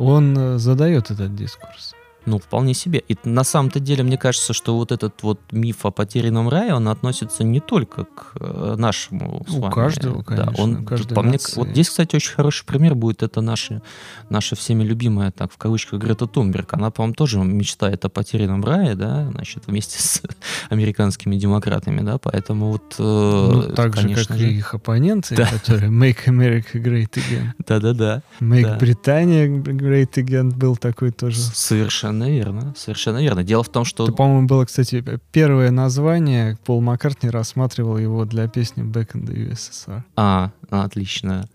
[0.00, 1.95] он э, задает этот дискурс.
[2.26, 2.98] Ну, вполне себе.
[2.98, 6.88] И на самом-то деле, мне кажется, что вот этот вот миф о потерянном рае, он
[6.88, 9.70] относится не только к э, нашему с вами.
[9.70, 10.52] У каждого, конечно.
[10.52, 10.84] Да, он,
[11.14, 13.80] по мне, вот здесь, кстати, очень хороший пример будет, это наша,
[14.28, 16.74] наша всеми любимая, так, в кавычках, Грета Тунберг.
[16.74, 20.20] Она, по-моему, тоже мечтает о потерянном рае, да, значит, вместе с
[20.68, 22.96] американскими демократами, да, поэтому вот...
[22.98, 24.50] Э, ну, так конечно же, как же.
[24.50, 25.46] и их оппоненты, да.
[25.46, 27.52] которые Make America Great Again.
[27.66, 28.22] Да-да-да.
[28.40, 28.78] Make да.
[28.78, 31.38] Британия Great Again был такой тоже.
[31.38, 33.44] Совершенно Совершенно верно, совершенно верно.
[33.44, 34.04] Дело в том, что...
[34.04, 36.58] Это, по-моему, было, кстати, первое название.
[36.64, 40.02] Пол Маккартни рассматривал его для песни «Back in the USSR».
[40.16, 41.48] А, отлично.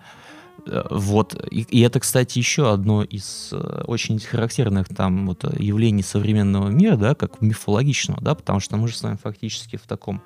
[0.68, 1.36] Э, вот.
[1.50, 6.96] И, и это, кстати, еще одно из э, очень характерных там вот явлений современного мира,
[6.96, 10.22] да, как мифологичного, да, потому что мы же с вами фактически в таком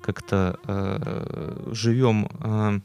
[0.00, 2.28] как-то э, живем...
[2.40, 2.80] Э,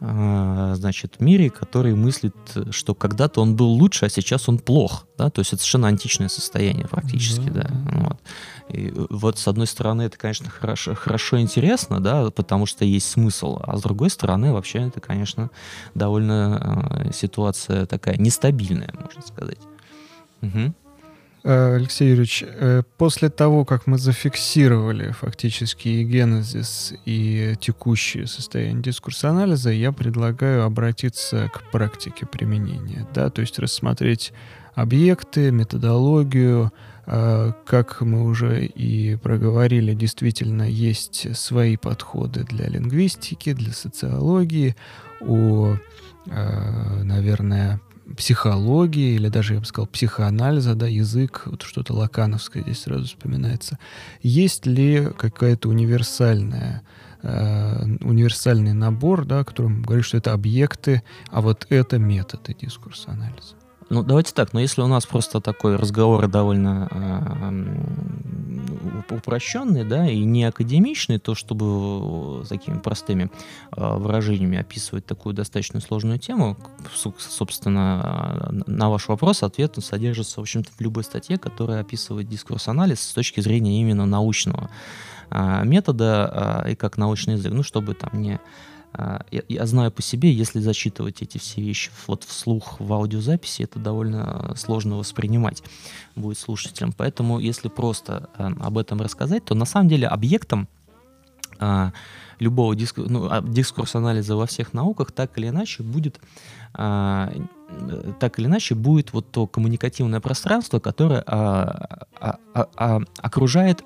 [0.00, 2.34] значит, мире, который мыслит,
[2.70, 6.28] что когда-то он был лучше, а сейчас он плох, да, то есть это совершенно античное
[6.28, 7.62] состояние фактически, да.
[7.62, 7.98] да.
[8.00, 8.18] Вот.
[8.68, 13.58] И вот с одной стороны это, конечно, хорошо, хорошо интересно, да, потому что есть смысл,
[13.62, 15.50] а с другой стороны вообще это, конечно,
[15.94, 19.60] довольно э, ситуация такая нестабильная, можно сказать.
[20.42, 20.74] Угу.
[21.44, 28.82] Э, Алексей Юрьевич, э, после того, как мы зафиксировали фактически и генезис, и текущее состояние
[28.82, 34.32] дискурса анализа, я предлагаю обратиться к практике применения, да, то есть рассмотреть
[34.74, 36.72] объекты, методологию,
[37.04, 44.76] э, как мы уже и проговорили, действительно есть свои подходы для лингвистики, для социологии,
[45.20, 45.74] у,
[46.26, 47.80] наверное,
[48.16, 53.78] психологии или даже, я бы сказал, психоанализа, да, язык, вот что-то лакановское здесь сразу вспоминается.
[54.22, 56.82] Есть ли какая-то универсальная
[57.22, 63.54] э, универсальный набор, да, которым говорит, что это объекты, а вот это методы дискурса анализа?
[63.90, 67.54] Ну, давайте так, но если у нас просто такой разговор довольно э,
[69.14, 73.30] упрощенный, да, и не академичный, то чтобы такими простыми
[73.76, 76.56] э, выражениями описывать такую достаточно сложную тему,
[76.94, 83.12] собственно, на ваш вопрос ответ содержится, в общем-то, в любой статье, которая описывает дискурс-анализ с
[83.12, 84.70] точки зрения именно научного
[85.30, 88.40] э, метода э, и как научный язык, ну, чтобы там не а,
[89.30, 93.78] я, я знаю по себе, если зачитывать эти все вещи вот вслух в аудиозаписи, это
[93.78, 95.62] довольно сложно воспринимать
[96.14, 96.92] будет слушателям.
[96.92, 100.68] Поэтому, если просто э, об этом рассказать, то на самом деле объектом
[102.40, 106.20] любого диск, ну, а, дискурс анализа во всех науках так или иначе будет
[106.72, 113.84] так или иначе будет вот то коммуникативное пространство, которое а, а, а, а, окружает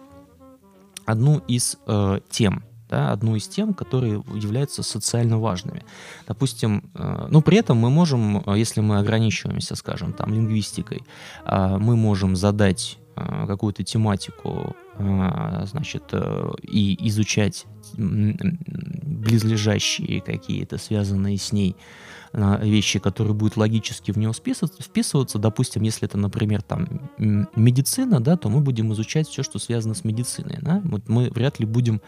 [1.05, 5.85] одну из э, тем да, одну из тем, которые являются социально важными.
[6.27, 11.03] Допустим, э, ну, при этом мы можем, э, если мы ограничиваемся, скажем, там, лингвистикой,
[11.45, 12.99] э, мы можем задать
[13.49, 16.15] какую-то тематику, значит,
[16.63, 17.67] и изучать
[19.19, 21.77] близлежащие какие-то связанные с ней
[22.33, 25.39] вещи, которые будут логически в него вписываться, вписываться.
[25.39, 30.05] Допустим, если это, например, там медицина, да, то мы будем изучать все, что связано с
[30.05, 30.59] медициной.
[30.61, 30.81] Да?
[30.85, 32.03] Вот мы вряд ли будем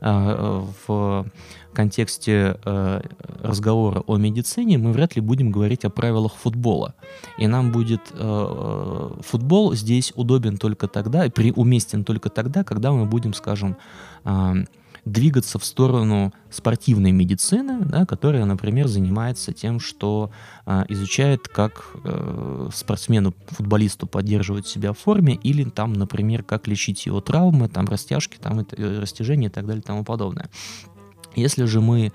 [0.00, 1.26] э, в
[1.72, 3.00] контексте э,
[3.42, 6.94] разговора о медицине, мы вряд ли будем говорить о правилах футбола.
[7.38, 13.04] И нам будет э, футбол здесь удобен только тогда, при, уместен только тогда, когда мы
[13.04, 13.76] будем, скажем,
[14.24, 14.54] э,
[15.06, 20.32] двигаться в сторону спортивной медицины, да, которая, например, занимается тем, что
[20.66, 27.06] э, изучает, как э, спортсмену, футболисту поддерживать себя в форме, или там, например, как лечить
[27.06, 30.50] его травмы, там, растяжки, там, и, э, растяжения и так далее и тому подобное.
[31.36, 32.12] Если же мы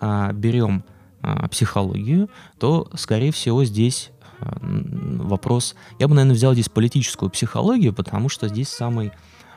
[0.00, 0.84] э, берем
[1.22, 2.28] э, психологию,
[2.58, 5.74] то, скорее всего, здесь вопрос...
[5.98, 9.12] Я бы, наверное, взял здесь политическую психологию, потому что здесь самый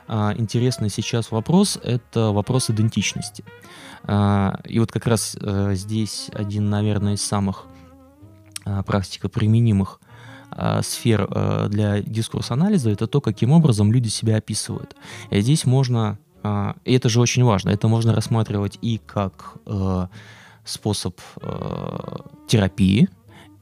[0.08, 3.44] интересный сейчас вопрос— это вопрос идентичности.
[4.04, 7.66] А, и вот как раз а, здесь один, наверное, из самых
[8.64, 10.00] а, практикоприменимых
[10.50, 14.96] а, сфер а, для дискурс-анализа— это то, каким образом люди себя описывают.
[15.30, 16.18] И здесь можно...
[16.42, 17.70] А, и это же очень важно.
[17.70, 20.08] Это можно рассматривать и как а,
[20.64, 23.08] способ а, терапии,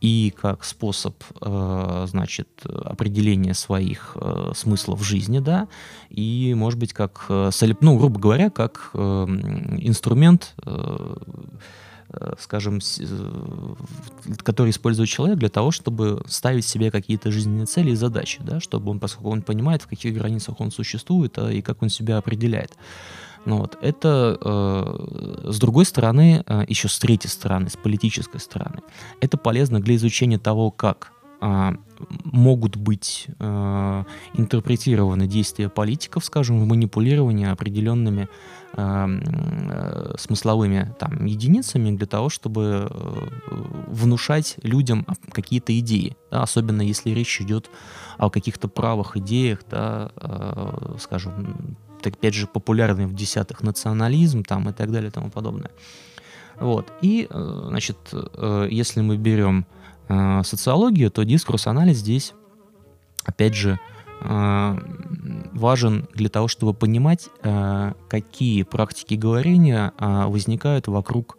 [0.01, 5.69] и как способ, э, значит, определения своих э, смыслов жизни, да,
[6.11, 10.55] и, может быть, как, э, ну, грубо говоря, как инструмент,
[12.39, 12.81] скажем,
[14.45, 18.91] который использует человек для того, чтобы ставить себе какие-то жизненные цели и задачи, да, чтобы
[18.91, 22.73] он, поскольку он понимает, в каких границах он существует и как он себя определяет.
[23.47, 23.79] Ну, вот.
[23.81, 28.81] Это, э, с другой стороны, э, еще с третьей стороны, с политической стороны,
[29.21, 31.77] это полезно для изучения того, как э,
[32.25, 34.05] могут быть э,
[34.35, 38.29] интерпретированы действия политиков, скажем, в манипулировании определенными
[38.73, 43.29] э, э, смысловыми там, единицами для того, чтобы э,
[43.87, 47.71] внушать людям какие-то идеи, да, особенно если речь идет
[48.19, 54.73] о каких-то правых идеях, да, э, скажем, опять же, популярный в десятых национализм там и
[54.73, 55.71] так далее и тому подобное.
[56.59, 56.93] Вот.
[57.03, 59.67] И, э, значит, э, если мы берем
[60.09, 62.35] э, социологию, то дискурс-анализ здесь,
[63.25, 63.79] опять же,
[65.53, 67.29] важен для того, чтобы понимать,
[68.09, 71.37] какие практики говорения возникают вокруг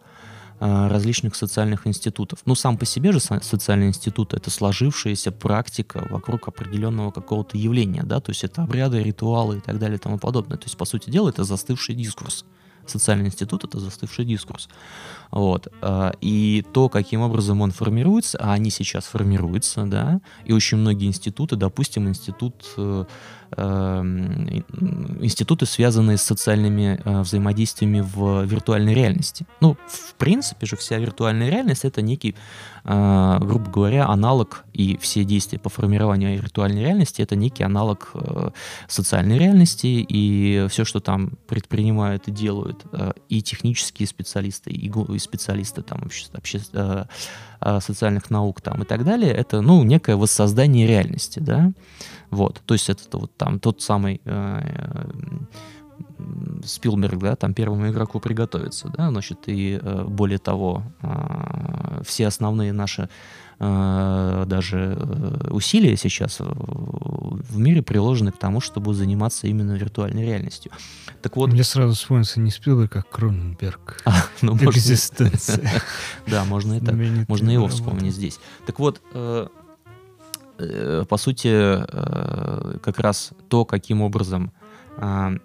[0.60, 2.40] различных социальных институтов.
[2.44, 8.20] Ну, сам по себе же социальный институт— это сложившаяся практика вокруг определенного какого-то явления, да,
[8.20, 10.58] то есть это обряды, ритуалы и так далее и тому подобное.
[10.58, 12.44] То есть, по сути дела, это застывший дискурс.
[12.86, 14.68] Социальный институт— это застывший дискурс.
[15.30, 15.68] Вот.
[15.82, 21.06] Э, и то, каким образом он формируется, а они сейчас формируются, да, и очень многие
[21.06, 23.04] институты, допустим, институт э,
[25.20, 29.46] институты, связанные с социальными э, взаимодействиями в виртуальной реальности.
[29.60, 32.34] Ну, в принципе же вся виртуальная реальность это некий,
[32.84, 38.50] э, грубо говоря, аналог, и все действия по формированию виртуальной реальности это некий аналог э,
[38.86, 42.84] социальной реальности, и все, что там предпринимают и делают
[43.28, 46.60] и технические специалисты, и специалисты там обще, обще,
[47.80, 51.72] социальных наук там и так далее, это, ну, некое воссоздание реальности, да,
[52.30, 55.10] вот, то есть это вот там тот самый э,
[56.64, 62.72] Спилберг, да, там первому игроку приготовиться, да, значит, и э, более того, э, все основные
[62.72, 63.08] наши э,
[63.58, 70.70] даже э, усилия сейчас в мире приложены к тому, чтобы заниматься именно виртуальной реальностью.
[71.22, 71.50] Так вот...
[71.50, 74.02] Мне сразу вспомнился не Спилберг, как Кроненберг.
[74.04, 75.82] А, ну, Экзистенция.
[76.26, 76.94] Да, можно и так.
[77.28, 78.38] Можно его вспомнить здесь.
[78.66, 79.48] Так вот, э,
[80.58, 84.52] Э, по сути, э, как раз то, каким образом
[84.96, 85.38] а, э,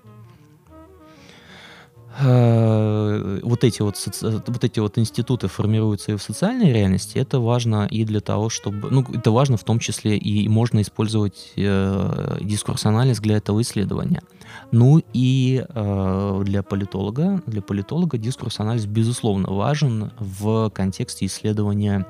[2.20, 8.06] вот эти вот, вот эти вот институты формируются и в социальной реальности, это важно и
[8.06, 8.90] для того, чтобы...
[8.92, 14.22] Ну, это важно в том числе и можно использовать э, дискурс-анализ для этого исследования.
[14.72, 22.06] Ну и э, для политолога, для политолога дискурс-анализ, безусловно, важен в контексте исследования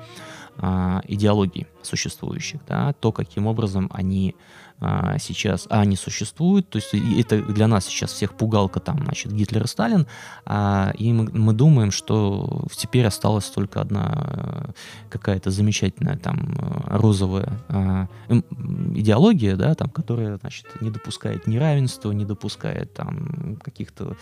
[0.58, 4.34] э, идеологий существующих, да, то, каким образом они
[4.80, 9.32] а, сейчас, а они существуют, то есть это для нас сейчас всех пугалка там, значит,
[9.32, 10.06] Гитлер и Сталин,
[10.44, 14.72] а, и мы, мы думаем, что теперь осталась только одна э,
[15.10, 22.24] какая-то замечательная там э, розовая а, идеология, да, там, которая, значит, не допускает неравенства, не
[22.24, 24.16] допускает там каких-то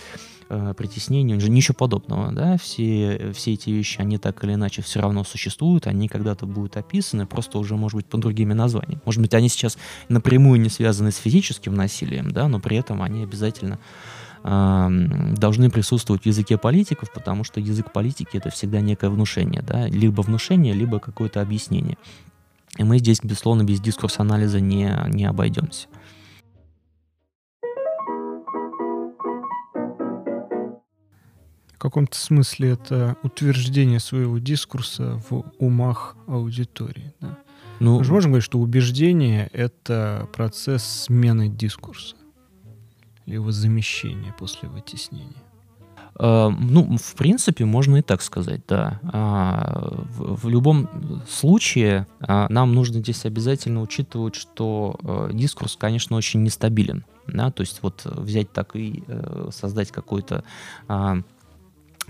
[0.48, 5.24] а, притеснений, ничего подобного, да, все, все эти вещи, они так или иначе все равно
[5.24, 9.00] существуют, они когда-то будут описаны, просто уже, может быть, под другими названиями.
[9.06, 13.02] Может быть, они сейчас напрямую напрямую не связаны с физическим насилием, да, но при этом
[13.02, 13.78] они обязательно
[14.44, 20.22] должны присутствовать в языке политиков, потому что язык политики это всегда некое внушение, да, либо
[20.22, 21.96] внушение, либо какое-то объяснение.
[22.76, 25.86] И мы здесь, безусловно, без дискурс-анализа не, не обойдемся.
[31.72, 37.12] В каком-то смысле это утверждение своего дискурса в умах аудитории.
[37.20, 37.38] Да?
[37.82, 42.14] Ну, Мы же можем говорить, что убеждение— это процесс смены дискурса
[43.26, 45.42] или его замещения после вытеснения.
[46.20, 49.00] Э, ну, в принципе, можно и так сказать, да.
[49.12, 50.88] А, в, в любом
[51.28, 57.04] случае а, нам нужно здесь обязательно учитывать, что дискурс, конечно, очень нестабилен.
[57.26, 57.50] Да?
[57.50, 60.44] То есть вот взять так и э, создать какой-то
[60.86, 61.18] а,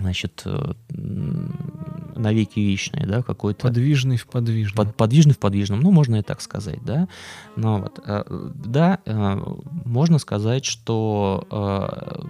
[0.03, 0.45] значит,
[0.89, 3.67] навеки вечное, да, какой-то...
[3.67, 4.85] Подвижный в подвижном.
[4.85, 7.07] Под, подвижный в подвижном, ну, можно и так сказать, да.
[7.55, 7.99] Но вот,
[8.65, 8.99] да,
[9.85, 12.29] можно сказать, что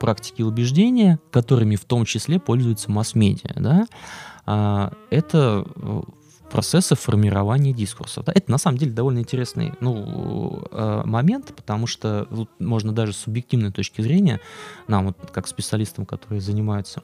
[0.00, 5.64] практики и убеждения, которыми в том числе пользуются масс-медиа, да, это
[6.52, 8.22] процессы формирования дискурса.
[8.22, 8.32] Да?
[8.34, 13.16] Это на самом деле довольно интересный ну, э, момент, потому что вот, можно даже с
[13.16, 14.38] субъективной точки зрения,
[14.86, 17.02] нам вот, как специалистам, которые занимаются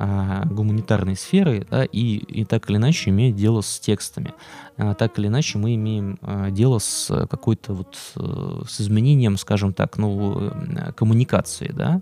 [0.00, 4.32] а, гуманитарной сферы, да, и, и так или иначе имеют дело с текстами.
[4.76, 9.72] А, так или иначе мы имеем а, дело с какой-то вот э, с изменением, скажем
[9.72, 12.00] так, ну, э, коммуникации, да,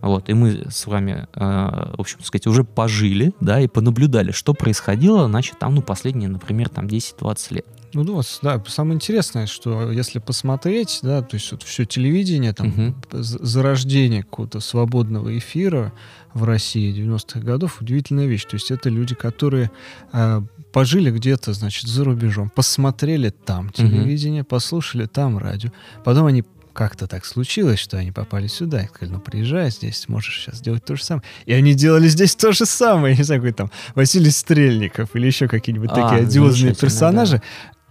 [0.00, 5.28] вот, и мы с вами, в общем, сказать, уже пожили, да, и понаблюдали, что происходило,
[5.28, 7.66] значит, там, ну, последние, например, там 10-20 лет.
[7.96, 12.68] Ну, да, да, самое интересное, что если посмотреть, да, то есть вот все телевидение, там,
[12.68, 12.94] угу.
[13.10, 15.94] зарождение какого-то свободного эфира
[16.34, 18.44] в России 90-х годов, удивительная вещь.
[18.44, 19.70] То есть это люди, которые
[20.12, 20.42] э,
[20.72, 24.48] пожили где-то, значит, за рубежом, посмотрели там телевидение, угу.
[24.48, 25.70] послушали там радио,
[26.04, 26.44] потом они
[26.74, 28.82] как-то так случилось, что они попали сюда.
[28.82, 31.26] И сказали, ну, приезжай здесь, можешь сейчас сделать то же самое.
[31.46, 33.14] И они делали здесь то же самое.
[33.14, 37.40] Я не знаю, какой там Василий Стрельников или еще какие-нибудь а, такие одиозные персонажи.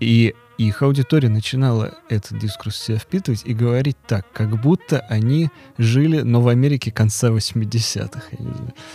[0.05, 5.49] И их аудитория начинала этот дискурс себя впитывать и говорить так, как будто они
[5.79, 8.21] жили, но в Америке конца 80-х.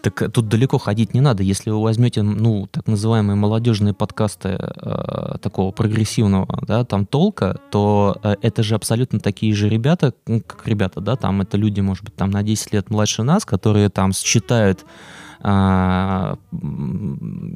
[0.02, 1.42] Так э, тут далеко ходить не надо.
[1.42, 8.16] Если вы возьмете, ну, так называемые молодежные подкасты э, такого прогрессивного, да, там толка, то
[8.22, 12.14] э, это же абсолютно такие же ребята, как ребята, да, там это люди, может быть,
[12.14, 14.86] там на 10 лет младше нас, которые там считают
[15.43, 16.36] а,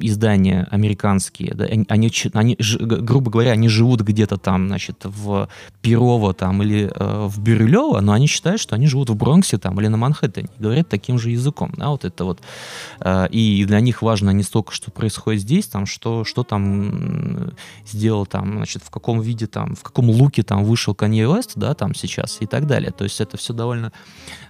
[0.01, 5.47] издания американские, да, они, они, грубо говоря, они живут где-то там, значит, в
[5.81, 9.79] Перово там или э, в Бирюлево, но они считают, что они живут в Бронксе там
[9.79, 12.41] или на Манхэттене, говорят таким же языком, да, вот это вот.
[13.01, 17.51] Э, и для них важно не столько, что происходит здесь, там, что, что там
[17.85, 21.75] сделал там, значит, в каком виде там, в каком луке там вышел Kanye West, да,
[21.75, 22.91] там сейчас и так далее.
[22.91, 23.91] То есть это все довольно,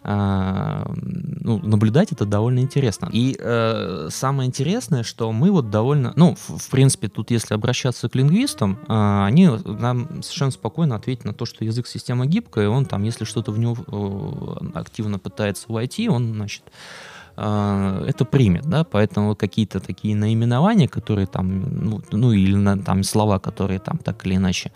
[0.03, 3.09] э, ну, наблюдать это довольно интересно.
[3.11, 8.09] И э, самое интересное, что мы вот довольно, ну, в, в принципе, тут если обращаться
[8.09, 12.67] к лингвистам, э, они нам совершенно спокойно ответят на то, что язык система гибкая, и
[12.67, 16.63] он там, если что-то в него э, активно пытается войти, он, значит,
[17.37, 23.03] э, это примет, да, поэтому какие-то такие наименования, которые там, ну, ну или на, там
[23.03, 24.71] слова, которые там так или иначе,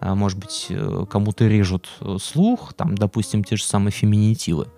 [0.00, 1.88] э, может быть, э, кому-то режут
[2.20, 4.68] слух, там, допустим, те же самые феминитивы,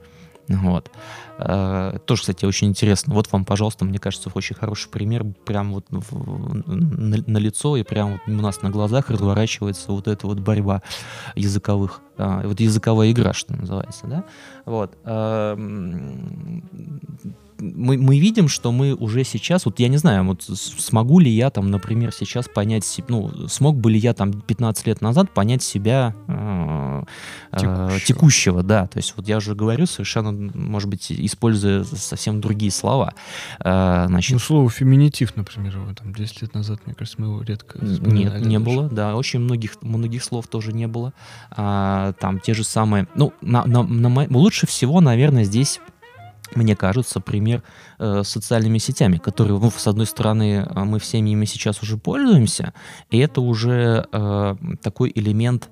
[0.48, 0.90] вот.
[1.38, 3.14] Э, тоже, кстати, очень интересно.
[3.14, 5.24] Вот вам, пожалуйста, мне кажется, очень хороший пример.
[5.44, 10.26] Прям вот на, на лицо и прям вот у нас на глазах разворачивается вот эта
[10.26, 10.82] вот борьба
[11.34, 12.00] языковых.
[12.18, 14.24] Э, вот языковая игра, что называется, да?
[14.64, 14.96] Вот.
[17.58, 21.50] Мы, мы видим, что мы уже сейчас, вот я не знаю, вот смогу ли я
[21.50, 26.14] там, например, сейчас понять, ну, смог бы ли я там 15 лет назад понять себя
[26.28, 27.02] э,
[27.52, 27.90] текущего.
[27.90, 32.72] Э, текущего, да, то есть вот я уже говорю совершенно, может быть, используя совсем другие
[32.72, 33.14] слова.
[33.60, 37.78] Э, значит, ну, слово феминитив, например, там 10 лет назад, мне кажется, мы его редко
[37.80, 38.64] Нет, не даже.
[38.64, 41.12] было, да, очень многих, многих слов тоже не было.
[41.50, 45.80] А, там те же самые, ну, на, на, на, лучше всего, наверное, здесь
[46.54, 47.62] мне кажется, пример
[47.98, 52.72] э, социальными сетями, которые, ну, с одной стороны, э, мы всеми ими сейчас уже пользуемся,
[53.10, 55.68] и это уже э, такой элемент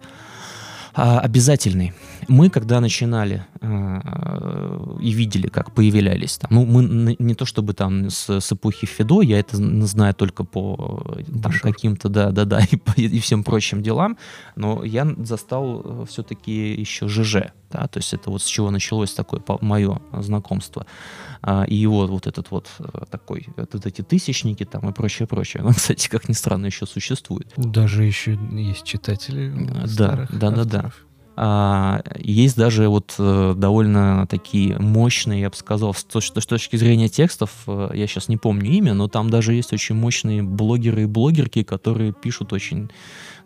[0.94, 1.94] а, обязательный.
[2.28, 8.10] Мы, когда начинали э, и видели, как появлялись там, ну, мы не то чтобы там
[8.10, 9.56] с, с эпохи Фидо, я это
[9.86, 12.60] знаю только по там, каким-то, да, да, да,
[12.96, 14.16] и, и всем прочим делам,
[14.56, 19.14] но я застал э, все-таки еще ЖЖ, да, то есть это вот с чего началось
[19.14, 20.86] такое мое знакомство.
[21.44, 25.64] А, и его вот этот вот э, такой, вот эти тысячники там и прочее, прочее.
[25.64, 27.52] Он, кстати, как ни странно, еще существует.
[27.56, 29.52] Даже еще есть читатели
[29.96, 30.78] Да, да, да, да.
[30.80, 30.90] А,
[31.34, 37.90] есть даже вот э, довольно такие мощные, я бы сказал, с, точки зрения текстов, э,
[37.94, 42.12] я сейчас не помню имя, но там даже есть очень мощные блогеры и блогерки, которые
[42.12, 42.90] пишут очень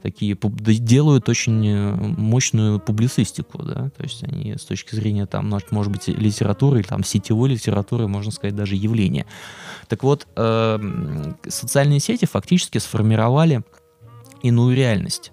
[0.03, 5.93] такие, делают очень э, мощную публицистику, да, то есть они с точки зрения там, может
[5.93, 9.27] быть, литературы, там, сетевой литературы, можно сказать, даже явления.
[9.89, 13.63] Так вот, э, социальные сети фактически сформировали
[14.43, 15.33] иную реальность.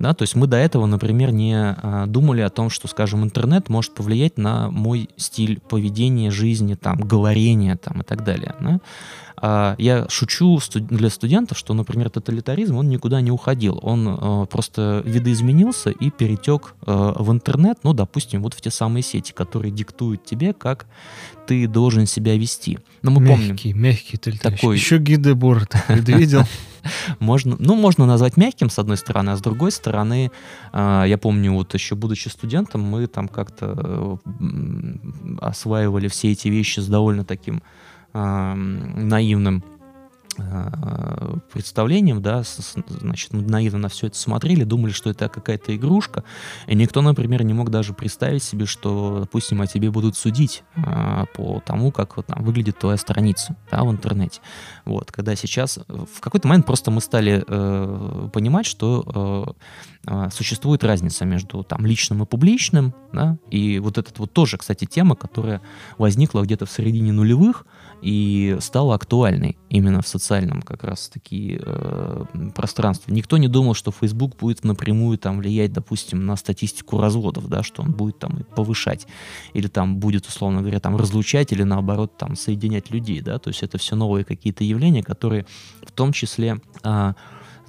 [0.00, 3.68] Да, то есть мы до этого, например, не а, думали о том, что, скажем, интернет
[3.68, 8.54] может повлиять на мой стиль поведения, жизни, там, говорения там, и так далее.
[8.60, 8.80] Да?
[9.36, 13.78] А, я шучу для студентов, что, например, тоталитаризм, он никуда не уходил.
[13.82, 19.32] Он э, просто видоизменился и перетек в интернет, ну, допустим, вот в те самые сети,
[19.32, 20.86] которые диктуют тебе, как
[21.46, 22.78] ты должен себя вести.
[23.02, 24.56] Но мы мягкий, помним, мягкий тоталитаризм.
[24.60, 24.76] Такой...
[24.76, 26.44] Еще Гидебор ты видел?
[27.18, 30.30] Можно, ну, можно назвать мягким, с одной стороны, а с другой стороны,
[30.72, 34.18] э, я помню, вот еще будучи студентом, мы там как-то
[35.40, 37.62] осваивали все эти вещи с довольно таким
[38.12, 39.62] наивным
[40.38, 42.42] Э, представлением, да,
[42.86, 46.24] значит, мы наивно на все это смотрели, думали, что это какая-то игрушка,
[46.66, 51.26] и никто, например, не мог даже представить себе, что, допустим, о тебе будут судить а,
[51.34, 54.40] по тому, как вот там выглядит твоя страница, да, в интернете.
[54.90, 59.54] Вот, когда сейчас, в какой-то момент просто мы стали э, понимать, что
[60.04, 64.56] э, э, существует разница между там личным и публичным, да, и вот этот вот тоже,
[64.58, 65.60] кстати, тема, которая
[65.96, 67.66] возникла где-то в середине нулевых,
[68.02, 72.24] и стала актуальной именно в социальном как раз-таки э,
[72.54, 73.14] пространстве.
[73.14, 77.82] Никто не думал, что Facebook будет напрямую там влиять, допустим, на статистику разводов, да, что
[77.82, 79.06] он будет там повышать,
[79.52, 83.62] или там будет, условно говоря, там разлучать, или наоборот там соединять людей, да, то есть
[83.62, 85.46] это все новые какие-то явления, которые
[85.82, 87.12] в том числе э,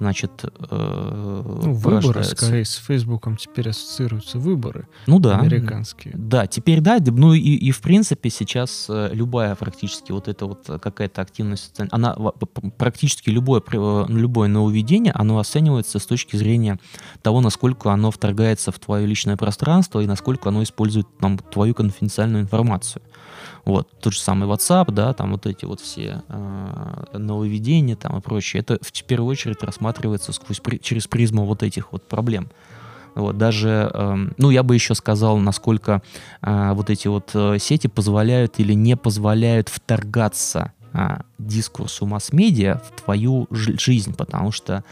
[0.02, 4.88] значит, э, ну, выборы, скорее, с Фейсбуком теперь ассоциируются выборы.
[5.06, 5.38] Ну да.
[5.38, 6.14] Американские.
[6.16, 10.66] Да, теперь да, ну и, и в принципе сейчас э, любая практически вот эта вот
[10.66, 12.16] какая-то активность, она
[12.78, 16.80] практически любое, э, любое нововведение, оно оценивается с точки зрения
[17.22, 22.42] того, насколько оно вторгается в твое личное пространство и насколько оно использует там твою конфиденциальную
[22.42, 23.02] информацию.
[23.64, 28.20] Вот, тот же самый WhatsApp, да, там вот эти вот все э, нововведения там и
[28.20, 32.50] прочее, это в первую очередь рассматривается сквозь, через призму вот этих вот проблем.
[33.14, 36.02] Вот, даже, э, ну, я бы еще сказал, насколько
[36.40, 43.02] э, вот эти вот э, сети позволяют или не позволяют вторгаться э, дискурсу масс-медиа в
[43.02, 44.82] твою жизнь, потому что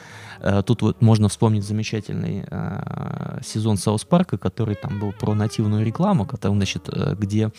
[0.41, 5.85] э, тут вот можно вспомнить замечательный э, сезон Саус Парка, который там был про нативную
[5.85, 7.51] рекламу, который, значит, э, где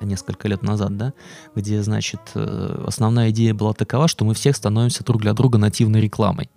[0.00, 1.12] несколько лет назад, да,
[1.54, 6.00] где, значит, э, основная идея была такова, что мы всех становимся друг для друга нативной
[6.00, 6.50] рекламой,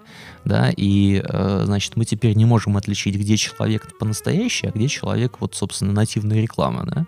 [0.46, 5.38] да, и, э, значит, мы теперь не можем отличить, где человек по-настоящему, а где человек,
[5.40, 7.06] вот, собственно, нативная реклама, да,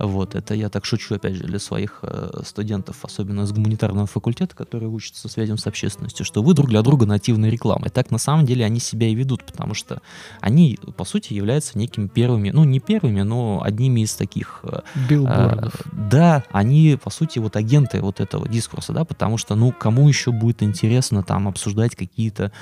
[0.00, 4.56] вот, это я так шучу, опять же, для своих э, студентов, особенно с гуманитарного факультета,
[4.56, 7.90] которые учатся связям с общественностью, что вы друг для друга нативной рекламой.
[7.90, 10.00] Так, на самом деле, они себя и ведут, потому что
[10.40, 14.60] они, по сути, являются некими первыми, ну, не первыми, но одними из таких...
[14.62, 15.74] Э, Билбордов.
[15.74, 20.08] Э, да, они, по сути, вот агенты вот этого дискурса, да, потому что, ну, кому
[20.08, 22.52] еще будет интересно там обсуждать какие-то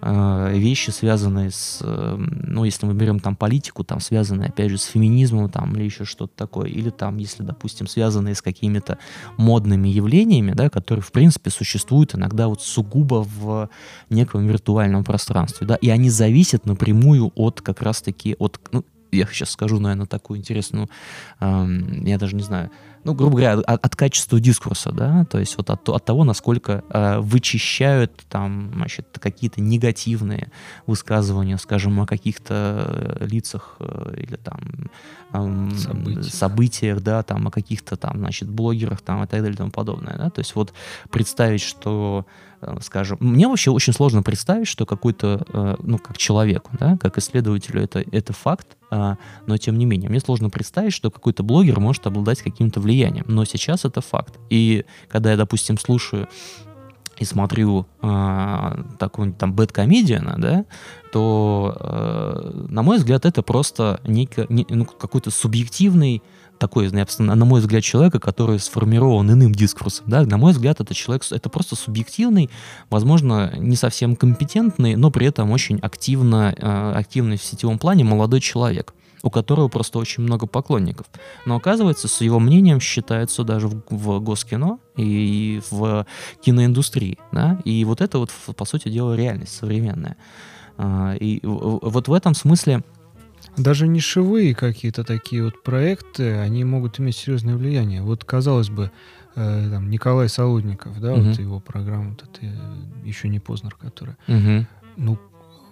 [0.00, 4.78] э, вещи, связанные с, э, ну, если мы берем там политику, там, связанные, опять же,
[4.78, 8.98] с феминизмом, там, или еще что-то такое, или или там, если, допустим, связанные с какими-то
[9.36, 13.68] модными явлениями, да, которые, в принципе, существуют иногда вот сугубо в
[14.10, 18.84] неком виртуальном пространстве, да, и они зависят напрямую от как раз-таки, от, ну,
[19.16, 20.88] я сейчас скажу, наверное, такую интересную,
[21.40, 22.70] эм, я даже не знаю,
[23.04, 26.82] ну, грубо говоря, от, от качества дискурса, да, то есть вот от, от того, насколько
[26.90, 30.50] э, вычищают там, значит, какие-то негативные
[30.86, 34.60] высказывания, скажем, о каких-то э, лицах э, или там
[35.32, 36.34] э, событиях.
[36.34, 40.16] событиях, да, там, о каких-то там, значит, блогерах там и так далее и тому подобное,
[40.18, 40.72] да, то есть вот
[41.10, 42.26] представить, что
[42.60, 47.18] Э, скажем, мне вообще очень сложно представить, что какой-то, э, ну, как человеку, да, как
[47.18, 52.06] исследователю это, это факт, но тем не менее, мне сложно представить, что какой-то блогер может
[52.06, 54.38] обладать каким-то влиянием, но сейчас это факт.
[54.50, 56.28] И когда я, допустим, слушаю
[57.18, 60.64] и смотрю э, такую там бэткомедиана, да,
[61.12, 66.22] то, э, на мой взгляд, это просто некий, не, ну, какой-то субъективный
[66.58, 70.06] такой, на мой взгляд, человека, который сформирован иным дискурсом.
[70.08, 70.22] Да?
[70.24, 72.50] На мой взгляд, это человек, это просто субъективный,
[72.90, 78.40] возможно, не совсем компетентный, но при этом очень активно, э, активный в сетевом плане молодой
[78.40, 81.06] человек у которого просто очень много поклонников.
[81.46, 86.06] Но оказывается, с его мнением считается даже в, в Госкино и в
[86.42, 87.18] киноиндустрии.
[87.32, 87.58] Да?
[87.64, 90.16] И вот это вот, по сути дела, реальность современная.
[90.78, 92.84] А, и вот в этом смысле
[93.56, 98.02] даже нишевые какие-то такие вот проекты, они могут иметь серьезное влияние.
[98.02, 98.90] Вот, казалось бы,
[99.34, 101.22] э, там, Николай Солодников, да, угу.
[101.22, 102.46] вот его программа, вот это
[103.04, 104.16] «Еще не Познер», которая.
[104.28, 104.66] Угу.
[104.96, 105.18] Ну,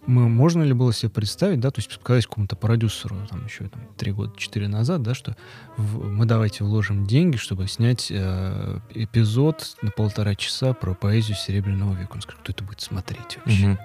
[0.07, 3.83] мы, можно ли было себе представить, да, то есть сказать какому-то продюсеру там еще там,
[3.97, 5.37] три года, четыре назад, да, что
[5.77, 11.95] в, мы давайте вложим деньги, чтобы снять э, эпизод на полтора часа про поэзию Серебряного
[11.95, 12.13] века.
[12.15, 13.71] Он скажет, кто это будет смотреть вообще?
[13.71, 13.79] Угу.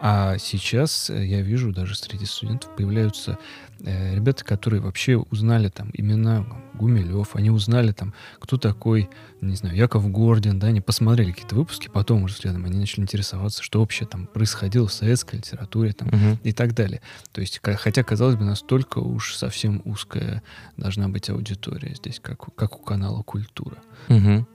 [0.00, 3.38] А сейчас э, я вижу, даже среди студентов появляются
[3.84, 9.10] э, ребята, которые вообще узнали там имена Гумилев, они узнали там, кто такой,
[9.40, 13.62] не знаю, Яков Гордин, да, они посмотрели какие-то выпуски, потом уже следом они начали интересоваться,
[13.62, 16.38] что вообще там происходило в советской литературе там, угу.
[16.42, 17.00] и так далее.
[17.32, 20.42] То есть, хотя, казалось бы, настолько уж совсем узкая
[20.76, 23.76] должна быть аудитория здесь, как, как у канала «Культура».
[24.08, 24.46] Угу.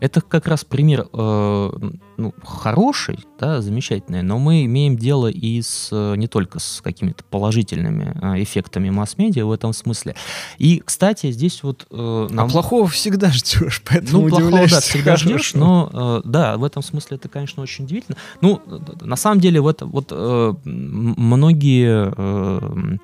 [0.00, 1.70] Это как раз пример э,
[2.16, 7.24] ну, хороший, да, замечательный, но мы имеем дело и с, э, не только с какими-то
[7.24, 10.14] положительными э, эффектами масс-медиа в этом смысле.
[10.58, 11.86] И, кстати, здесь вот...
[11.90, 12.46] Э, нам...
[12.46, 15.90] А плохого всегда ждешь, поэтому Ну, плохого, да, всегда ждешь, но,
[16.24, 18.16] э, да, в этом смысле это, конечно, очень удивительно.
[18.40, 18.60] Ну,
[19.00, 22.12] на самом деле, вот, вот э, многие...
[22.16, 22.96] Э,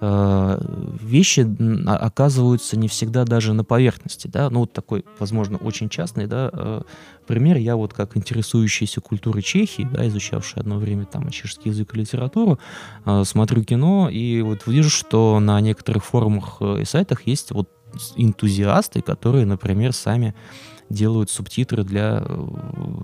[0.00, 1.46] вещи
[1.86, 6.82] оказываются не всегда даже на поверхности, да, ну вот такой, возможно, очень частный, да, э,
[7.26, 11.98] пример, я вот как интересующийся культурой Чехии, да, изучавший одно время там чешский язык и
[11.98, 12.58] литературу,
[13.04, 17.68] э, смотрю кино и вот вижу, что на некоторых форумах и сайтах есть вот
[18.16, 20.34] энтузиасты, которые, например, сами
[20.90, 22.46] делают субтитры для э,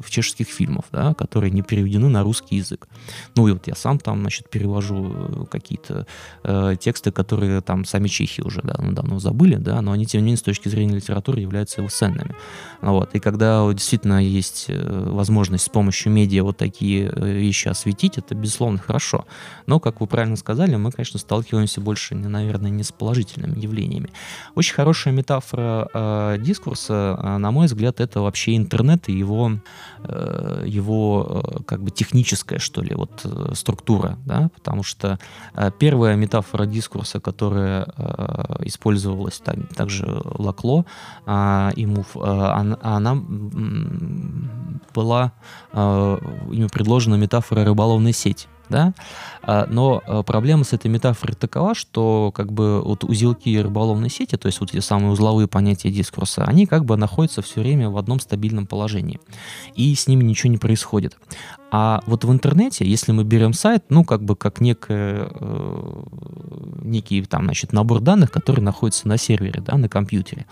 [0.08, 2.88] чешских фильмов, да, которые не переведены на русский язык.
[3.36, 6.06] Ну и вот я сам там, значит, перевожу э, какие-то
[6.42, 10.26] э, тексты, которые там сами чехи уже да, давно забыли, да, но они, тем не
[10.26, 12.34] менее, с точки зрения литературы являются его ценными.
[12.82, 13.14] Вот.
[13.14, 18.78] И когда действительно есть э, возможность с помощью медиа вот такие вещи осветить, это, безусловно,
[18.78, 19.26] хорошо.
[19.66, 24.10] Но, как вы правильно сказали, мы, конечно, сталкиваемся больше, наверное, не с положительными явлениями.
[24.56, 29.52] Очень хорошая метафора э, дискурса, на мой взгляд, взгляд, это вообще интернет и его,
[30.02, 35.18] э, его э, как бы техническая, что ли, вот э, структура, да, потому что
[35.78, 37.84] первая метафора дискурса, которая
[38.60, 40.06] использовалась там, также
[40.38, 40.84] Лакло
[41.76, 43.14] и Мув, она, она
[44.94, 45.32] была
[45.72, 48.92] ими предложена метафора рыболовной сети да,
[49.42, 54.36] а, но а, проблема с этой метафорой такова, что как бы вот узелки рыболовной сети,
[54.36, 57.96] то есть вот эти самые узловые понятия дискурса, они как бы находятся все время в
[57.96, 59.20] одном стабильном положении,
[59.74, 61.16] и с ними ничего не происходит.
[61.70, 66.02] А вот в интернете, если мы берем сайт, ну, как бы как некое, э,
[66.82, 70.46] некий там, значит, набор данных, который находится на сервере, да, на компьютере,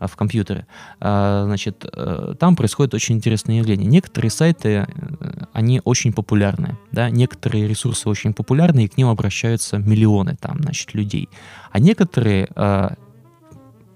[0.00, 0.66] э, в компьютере,
[1.00, 3.86] э, значит, э, там происходит очень интересное явление.
[3.86, 4.86] Некоторые сайты, э,
[5.52, 10.94] они очень популярны, да, некоторые ресурсы очень популярны, и к ним обращаются миллионы там, значит,
[10.94, 11.28] людей.
[11.70, 12.90] А некоторые э,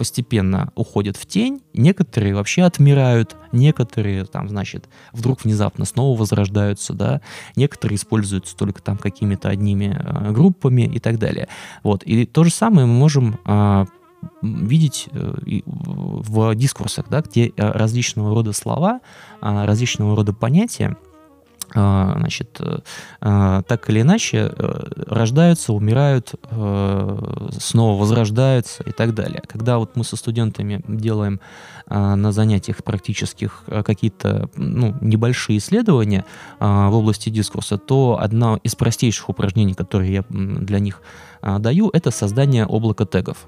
[0.00, 7.20] постепенно уходят в тень, некоторые вообще отмирают, некоторые там, значит, вдруг внезапно снова возрождаются, да,
[7.54, 11.48] некоторые используются только там какими-то одними э, группами и так далее.
[11.82, 13.84] Вот, и то же самое мы можем э,
[14.40, 19.00] видеть в дискурсах, да, где э, различного рода слова,
[19.42, 21.09] э, различного рода понятия а,
[21.72, 22.78] значит, э,
[23.20, 29.42] а, так или иначе э, рождаются, умирают, э, снова возрождаются и так далее.
[29.46, 31.40] Когда вот мы со студентами делаем
[31.86, 36.24] а, на занятиях практических какие-то ну, небольшие исследования
[36.58, 41.02] в области дискурса, то одно из простейших упражнений, которые я для них
[41.42, 43.46] даю, это создание облака тегов.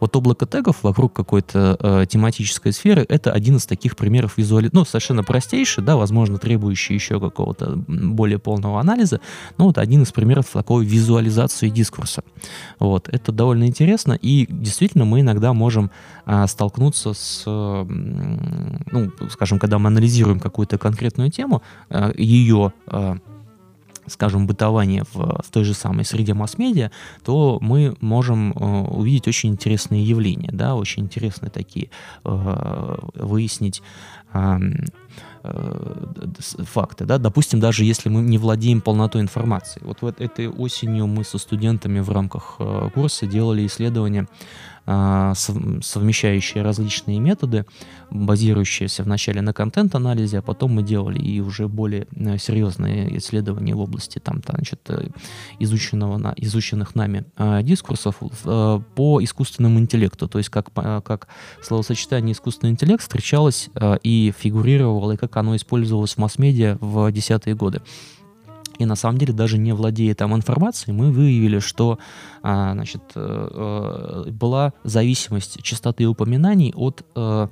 [0.00, 4.76] Вот облако тегов вокруг какой-то э, тематической сферы— это один из таких примеров визуализации.
[4.76, 9.20] Ну, совершенно простейший, да, возможно, требующий еще какого-то более полного анализа,
[9.58, 12.22] но вот один из примеров такой визуализации дискурса.
[12.78, 15.90] Вот, это довольно интересно, и действительно мы иногда можем
[16.26, 23.16] э, столкнуться с, э, ну, скажем, когда мы анализируем какую-то конкретную тему, э, ее э,
[24.06, 26.90] скажем, бытования в, в той же самой среде масс-медиа,
[27.24, 31.90] то мы можем э, увидеть очень интересные явления, да, очень интересные такие,
[32.24, 33.82] э, выяснить
[34.32, 34.58] э,
[36.64, 39.80] факты, да, допустим, даже если мы не владеем полнотой информации.
[39.84, 44.28] Вот, вот этой осенью мы со студентами в рамках э, курса делали исследование
[44.84, 47.64] совмещающие различные методы,
[48.10, 53.80] базирующиеся вначале на контент-анализе, а потом мы делали и уже более э, серьезные исследования в
[53.80, 55.08] области там, значит, э,
[55.58, 61.28] изученного, изученных нами а, дискурсов э, по искусственному интеллекту, то есть как, как
[61.62, 63.70] словосочетание искусственный интеллект встречалось
[64.02, 67.82] и фигурировало, и как оно использовалось в масс-медиа в десятые годы.
[68.82, 71.98] И на самом деле, даже не владея там информацией, мы выявили, что
[72.42, 77.48] а, значит, э, э, была зависимость частоты упоминаний от э,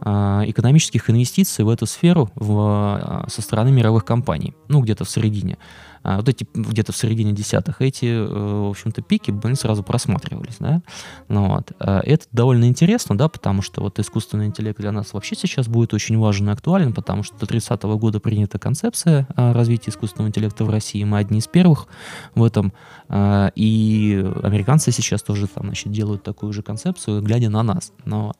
[0.00, 5.56] экономических инвестиций в эту сферу в, со стороны мировых компаний, ну, где-то в середине
[6.04, 10.56] а, вот эти где-то в середине десятых, эти, э, в общем-то, пики, блин, сразу просматривались,
[10.60, 10.82] да.
[11.28, 11.72] Ну, вот.
[11.80, 15.94] А, это довольно интересно, да, потому что вот искусственный интеллект для нас вообще сейчас будет
[15.94, 20.70] очень важен и актуален, потому что до 30 года принята концепция развития искусственного интеллекта в
[20.70, 21.02] России.
[21.04, 21.86] Мы одни из первых
[22.34, 22.72] в этом.
[23.10, 27.92] И американцы сейчас тоже там, значит, делают такую же концепцию, глядя на нас.
[28.04, 28.36] Ну, вот.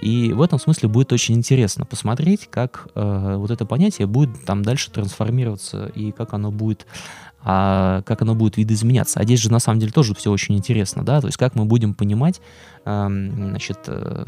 [0.00, 4.62] И в этом смысле будет очень интересно посмотреть, как э, вот это понятие будет там
[4.62, 6.86] дальше трансформироваться и как оно будет
[7.48, 9.20] а как оно будет видоизменяться.
[9.20, 11.64] А здесь же на самом деле тоже все очень интересно, да, то есть как мы
[11.64, 12.40] будем понимать,
[12.86, 14.24] значит, э,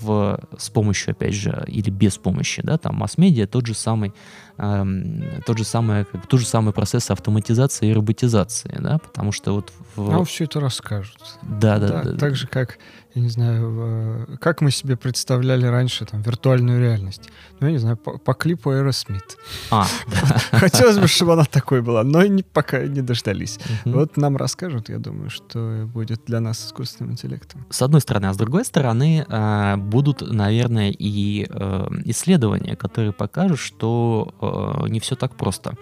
[0.00, 4.12] в, с помощью, опять же, или без помощи, да, там масс-медиа тот же самый,
[4.58, 9.54] эм, тот же самый, как, тот же самый процесс автоматизации и роботизации, да, потому что
[9.54, 9.72] вот...
[9.94, 10.10] В...
[10.10, 11.38] Нам все это расскажут.
[11.42, 12.02] Да, да, да.
[12.02, 12.78] да так же, как
[13.14, 17.30] я не знаю, как мы себе представляли раньше там виртуальную реальность.
[17.58, 19.36] Ну, я не знаю, по, по клипу Aerosmith.
[19.70, 19.86] А,
[20.52, 23.58] Хотелось бы, чтобы она такой была, но не, пока не дождались.
[23.84, 27.66] Вот нам расскажут, я думаю, что будет для нас искусственным интеллектом.
[27.70, 33.58] С одной стороны, а с другой стороны, а, будут, наверное, и э, исследования, которые покажут,
[33.58, 35.74] что э, не все так просто.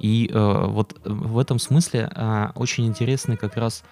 [0.00, 2.10] И э, вот в этом смысле
[2.54, 3.84] очень интересный как раз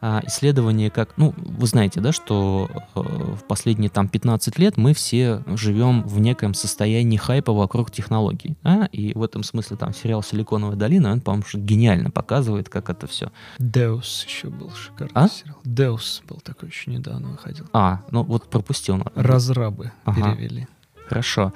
[0.00, 5.42] исследование как, ну, вы знаете, да, что э, в последние там 15 лет мы все
[5.46, 8.86] живем в неком состоянии хайпа вокруг технологий, а?
[8.92, 13.32] и в этом смысле там сериал «Силиконовая долина», он, по-моему, гениально показывает, как это все.
[13.58, 15.28] Deus еще был шикарный а?
[15.28, 15.58] сериал.
[15.64, 17.66] Deus был такой еще недавно выходил.
[17.72, 19.02] А, ну вот пропустил.
[19.14, 20.34] Разрабы ага.
[20.34, 20.68] перевели.
[21.08, 21.52] Хорошо.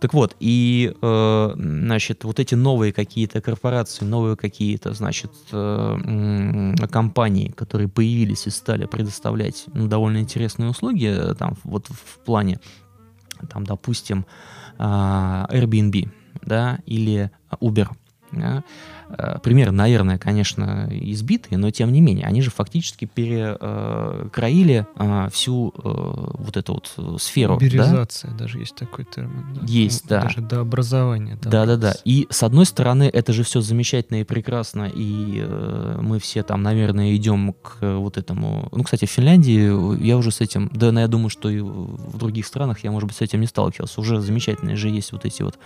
[0.00, 7.48] Так вот, и, э, значит, вот эти новые какие-то корпорации, новые какие-то, значит, э, компании,
[7.48, 12.60] которые появились и стали предоставлять ну, довольно интересные услуги, э, там, вот в плане,
[13.50, 14.24] там, допустим,
[14.78, 16.08] э, Airbnb,
[16.42, 17.88] да, или Uber,
[18.32, 18.64] да,
[19.10, 25.70] Э, примеры, наверное, конечно, избитые, но тем не менее, они же фактически перекроили э, всю
[25.70, 27.56] э, вот эту вот сферу.
[27.56, 28.38] Уберизация, да?
[28.38, 29.46] даже есть такой термин.
[29.54, 29.60] Да?
[29.64, 30.22] Есть, ну, да.
[30.22, 31.38] Даже до образования.
[31.40, 31.94] Да-да-да.
[32.04, 35.46] И с одной стороны, это же все замечательно и прекрасно, и
[36.00, 38.68] мы все там, наверное, идем к вот этому...
[38.72, 42.18] Ну, кстати, в Финляндии я уже с этим, да, но я думаю, что и в
[42.18, 44.00] других странах я, может быть, с этим не сталкивался.
[44.00, 45.58] Уже замечательные же есть вот эти вот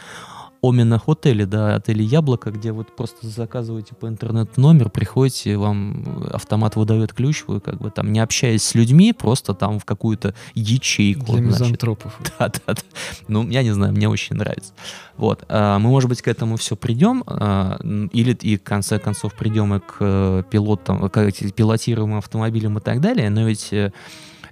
[0.62, 6.76] Омина отели, да, отели Яблоко, где вот просто заказываете по интернету номер, приходите, вам автомат
[6.76, 11.32] выдает ключ, вы как бы там не общаясь с людьми, просто там в какую-то ячейку.
[11.32, 12.16] Для мизантропов.
[12.38, 12.82] Да, да, да.
[13.28, 14.72] Ну, я не знаю, мне очень нравится.
[15.16, 15.44] Вот.
[15.48, 17.78] А, мы, может быть, к этому все придем, а,
[18.12, 23.00] или и в конце концов придем и к э, пилотам, к пилотируемым автомобилям и так
[23.00, 23.92] далее, но ведь, э,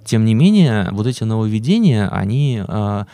[0.03, 3.05] тем не менее, вот эти нововведения, они а,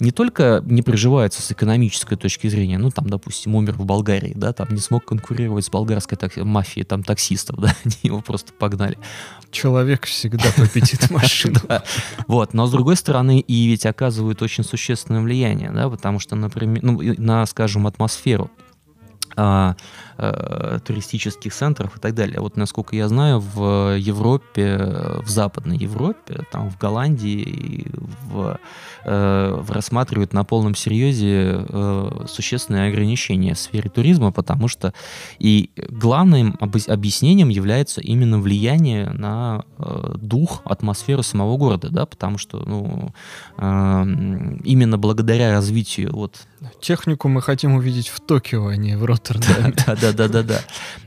[0.00, 4.52] не только не приживается с экономической точки зрения, ну, там, допустим, умер в Болгарии, да,
[4.52, 8.98] там не смог конкурировать с болгарской так, мафией, там, таксистов, да, они его просто погнали.
[9.50, 11.60] Человек всегда победит машину.
[12.26, 16.82] Вот, но с другой стороны, и ведь оказывают очень существенное влияние, да, потому что, например,
[16.82, 18.50] ну, на, скажем, атмосферу
[20.16, 22.40] а, туристических центров и так далее.
[22.40, 24.76] Вот насколько я знаю, в Европе,
[25.22, 27.86] в Западной Европе, там в Голландии,
[28.22, 28.58] в,
[29.04, 34.92] э, рассматривают на полном серьезе э, существенные ограничения в сфере туризма, потому что
[35.38, 42.62] и главным объяснением является именно влияние на э, дух, атмосферу самого города, да, потому что
[42.66, 43.12] ну,
[43.58, 46.46] э, именно благодаря развитию вот
[46.80, 49.74] Технику мы хотим увидеть в Токио, а не в Роттердаме.
[49.86, 50.60] Да, да, да, да, да.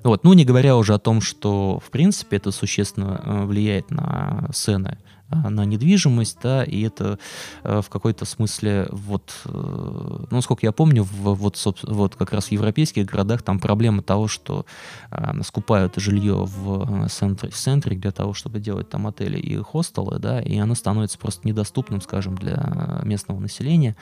[0.04, 4.50] Вот, ну не говоря уже о том, что в принципе это существенно э, влияет на
[4.54, 7.20] цены а, на недвижимость, да, и это
[7.64, 12.46] э, в какой-то смысле, вот, э, ну, сколько я помню, в, вот, вот как раз
[12.46, 14.66] в европейских городах там проблема того, что
[15.12, 20.18] э, скупают жилье в центре, в центре для того, чтобы делать там отели и хостелы,
[20.20, 23.98] да, и оно становится просто недоступным, скажем, для местного населения,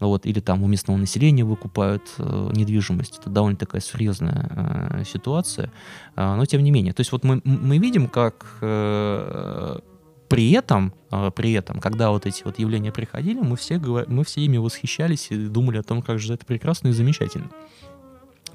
[0.00, 5.70] ну, вот, или там у местного населения выкупают недвижимость, это довольно такая серьезная ситуация,
[6.16, 8.58] но тем не менее, то есть вот мы, мы видим, как
[10.34, 14.40] при этом, э, при этом, когда вот эти вот явления приходили, мы все, мы все
[14.40, 17.50] ими восхищались и думали о том, как же это прекрасно и замечательно.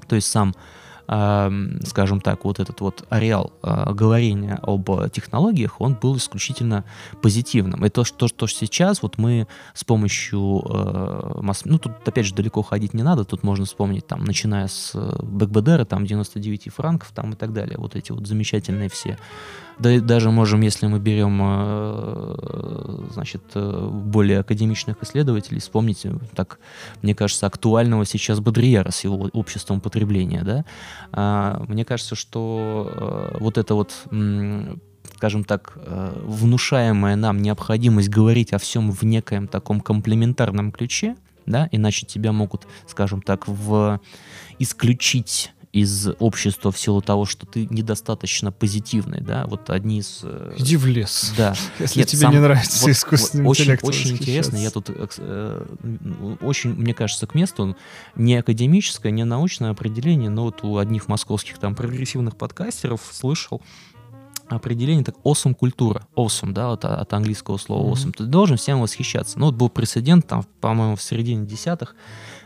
[0.06, 0.54] То есть сам
[1.84, 6.84] скажем так, вот этот вот ареал говорения об технологиях, он был исключительно
[7.20, 7.84] позитивным.
[7.84, 10.62] И то, что, что сейчас вот мы с помощью
[11.42, 11.62] масс...
[11.64, 15.84] Ну, тут, опять же, далеко ходить не надо, тут можно вспомнить, там, начиная с БКБДР,
[15.84, 19.18] там, 99 франков, там, и так далее, вот эти вот замечательные все
[19.80, 26.58] да, даже можем, если мы берем, э, значит, более академичных исследователей, вспомнить, э, так,
[27.02, 30.64] мне кажется, актуального сейчас Бодриера с его обществом потребления, да.
[31.12, 34.06] А, мне кажется, что вот это вот
[35.16, 42.06] скажем так, внушаемая нам необходимость говорить о всем в некоем таком комплементарном ключе, да, иначе
[42.06, 44.00] тебя могут, скажем так, в
[44.58, 50.20] исключить из общества в силу того, что ты недостаточно позитивный, да, вот одни из...
[50.24, 51.32] Э, Иди в лес.
[51.36, 51.54] Да.
[51.78, 53.84] Если Нет, тебе сам, не нравится вот, искусственный вот, интеллект.
[53.84, 55.66] Очень, очень интересно, я тут э,
[56.40, 57.76] очень, мне кажется, к месту
[58.16, 63.62] не академическое, не научное определение, но вот у одних московских там прогрессивных подкастеров слышал,
[64.48, 68.16] определение так awesome культура awesome да вот от английского слова awesome mm-hmm.
[68.16, 71.94] ты должен всем восхищаться ну вот был прецедент там по-моему в середине десятых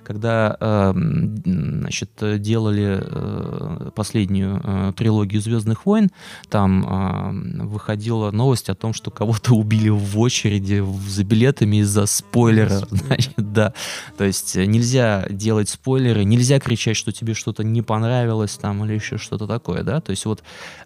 [0.05, 6.11] когда эм, значит, делали э, последнюю э, трилогию «Звездных войн»,
[6.48, 12.80] там эм, выходила новость о том, что кого-то убили в очереди за билетами из-за спойлера.
[12.90, 13.72] Значит, да.
[14.16, 19.18] То есть нельзя делать спойлеры, нельзя кричать, что тебе что-то не понравилось там или еще
[19.18, 20.00] что-то такое, да.
[20.00, 20.42] То есть вот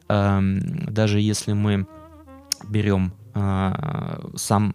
[0.08, 1.86] эм, даже если мы
[2.68, 4.74] берем э, сам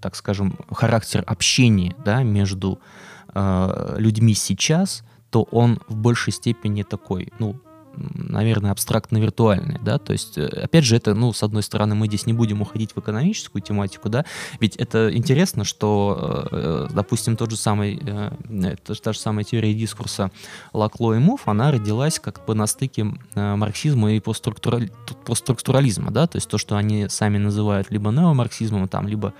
[0.00, 3.03] так скажем, характер общения да, между э,
[3.34, 7.56] людьми сейчас, то он в большей степени такой, ну,
[7.96, 12.26] наверное, абстрактно-виртуальные, да, то есть, э, опять же, это, ну, с одной стороны, мы здесь
[12.26, 14.24] не будем уходить в экономическую тематику, да,
[14.60, 20.30] ведь это интересно, что, э, допустим, тот же самый, э, та же самая теория дискурса
[20.72, 26.48] Лакло и Муф, она родилась как бы на стыке марксизма и постструктурализма, да, то есть
[26.48, 29.32] то, что они сами называют либо неомарксизмом, там, либо,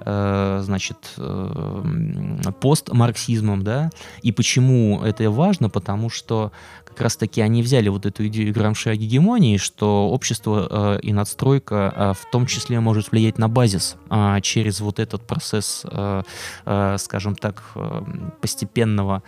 [0.00, 1.14] значит,
[2.60, 3.90] постмарксизмом, да,
[4.22, 6.52] и почему это важно, потому что
[6.84, 12.12] как раз-таки они взяли эту идею Грамши о гегемонии, что общество э, и надстройка э,
[12.14, 16.22] в том числе может влиять на базис э, через вот этот процесс, э,
[16.98, 17.62] скажем так,
[18.40, 19.22] постепенного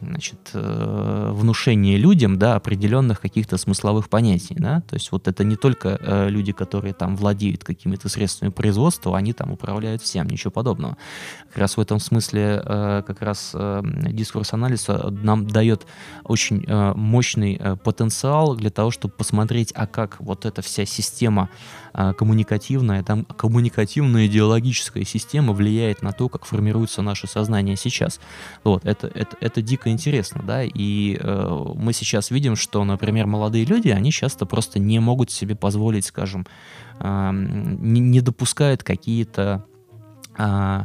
[0.00, 5.56] значит, э, внушение людям, да, определенных каких-то смысловых понятий, да, то есть вот это не
[5.56, 10.96] только э, люди, которые там владеют какими-то средствами производства, они там управляют всем, ничего подобного.
[11.48, 15.86] Как раз в этом смысле э, как раз дискурс-анализ нам дает
[16.24, 21.48] очень мощный потенциал для того, чтобы посмотреть, а как вот эта вся система
[21.92, 28.20] коммуникативная, там коммуникативная идеологическая система влияет на то, как формируется наше сознание сейчас.
[28.64, 33.64] Вот, это, это, это дико интересно, да, и э, мы сейчас видим, что, например, молодые
[33.64, 36.46] люди, они часто просто не могут себе позволить, скажем,
[37.00, 39.64] э, не, не допускают какие-то
[40.36, 40.84] э,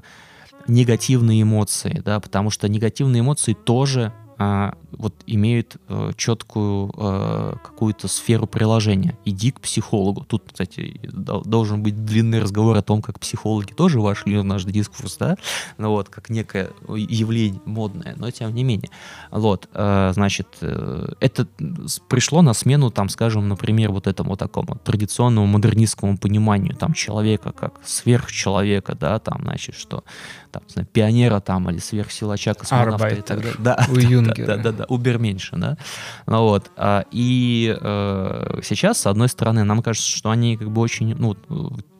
[0.67, 8.07] негативные эмоции, да, потому что негативные эмоции тоже а, вот имеют э, четкую э, какую-то
[8.07, 9.17] сферу приложения.
[9.25, 10.23] Иди к психологу.
[10.25, 15.17] Тут, кстати, должен быть длинный разговор о том, как психологи тоже вошли в наш дискурс,
[15.17, 15.37] да,
[15.77, 18.89] ну вот, как некое явление модное, но тем не менее.
[19.31, 21.47] Вот, э, значит, э, это
[22.07, 27.79] пришло на смену, там, скажем, например, вот этому такому традиционному модернистскому пониманию там человека как
[27.83, 30.03] сверхчеловека, да, там, значит, что
[30.53, 33.55] там, знаю, пионера там или сверхсилача, космонавта и так далее.
[33.57, 34.45] Да, у Юнгера.
[34.45, 35.77] Да, да, да, уберменьше, да.
[36.27, 36.71] Ну, вот.
[36.77, 41.35] А, и э, сейчас, с одной стороны, нам кажется, что они как бы очень, ну,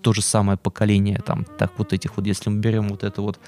[0.03, 3.39] то же самое поколение, там, так вот этих вот, если мы берем вот эту вот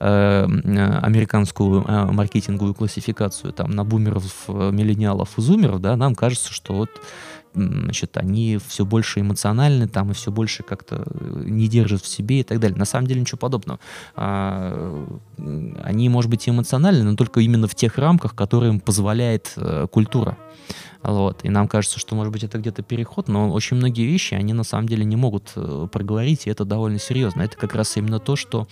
[0.00, 6.52] э, американскую э, маркетинговую классификацию, там, на бумеров, э, миллениалов и зумеров, да, нам кажется,
[6.52, 6.90] что вот
[7.54, 12.40] значит, они все больше эмоциональны там и все больше как-то э, не держат в себе
[12.40, 12.78] и так далее.
[12.78, 13.80] На самом деле ничего подобного.
[14.14, 15.06] А,
[15.82, 20.36] они, может быть, эмоциональны, но только именно в тех рамках, которые им позволяет э, культура.
[21.02, 21.44] Вот.
[21.44, 24.64] И нам кажется, что, может быть, это где-то переход, но очень многие вещи они на
[24.64, 27.42] самом деле не могут э, проговорить, и это довольно серьезно.
[27.42, 28.68] Это как раз именно то, что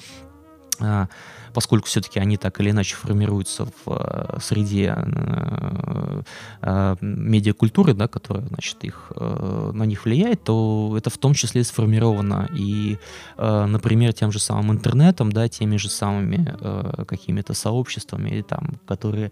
[0.80, 1.08] а,
[1.52, 6.22] поскольку все-таки они так или иначе формируются в э, среде э,
[6.62, 12.48] э, медиакультуры, да, которая, значит, их, на них влияет, то это в том числе сформировано.
[12.54, 12.98] И,
[13.36, 16.56] например, тем же самым интернетом, да, теми же самыми
[17.06, 19.30] какими-то сообществами, там, которые,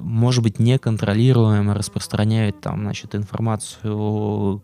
[0.00, 4.62] может быть, неконтролируемо распространяют там, значит, информацию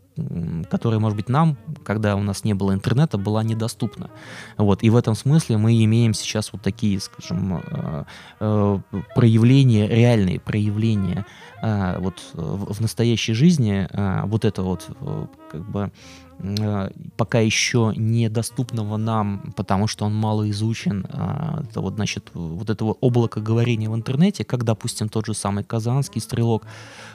[0.71, 4.11] которая, может быть, нам, когда у нас не было интернета, была недоступна.
[4.57, 4.83] Вот.
[4.83, 8.05] И в этом смысле мы имеем сейчас вот такие, скажем, э,
[8.41, 8.79] э,
[9.15, 11.27] проявления, реальные проявления
[11.61, 13.89] вот в настоящей жизни
[14.29, 14.87] вот это вот
[15.51, 15.91] как бы
[16.41, 22.97] Э, пока еще недоступного нам, потому что он мало изучен, это вот, значит, вот этого
[23.01, 26.65] облака говорения в интернете, как, допустим, тот же самый казанский стрелок,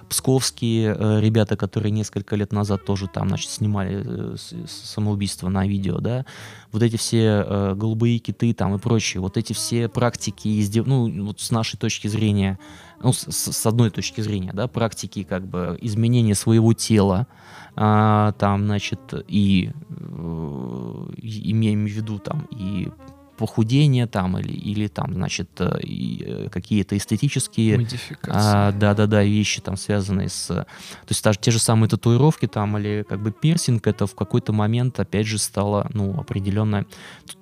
[0.10, 4.36] псковские э, ребята, которые несколько лет назад тоже там, значит, снимали э,
[4.68, 6.26] самоубийство на видео, да,
[6.72, 11.51] вот эти все голубые киты там и прочие, вот эти все практики, ну, вот с
[11.51, 12.58] нашей точки зрения,
[13.04, 17.28] ну, с, с одной точки зрения, да, практики как бы изменения своего тела,
[17.76, 22.89] а, там, значит, и э, имеем в виду там и
[23.38, 27.88] похудение там или, или там, значит, э, э, какие-то эстетические
[28.27, 30.47] а, да, да, да, вещи там связанные с...
[30.47, 30.65] То
[31.09, 34.99] есть даже те же самые татуировки там или как бы пирсинг, это в какой-то момент
[34.99, 36.86] опять же стало, ну, определенное...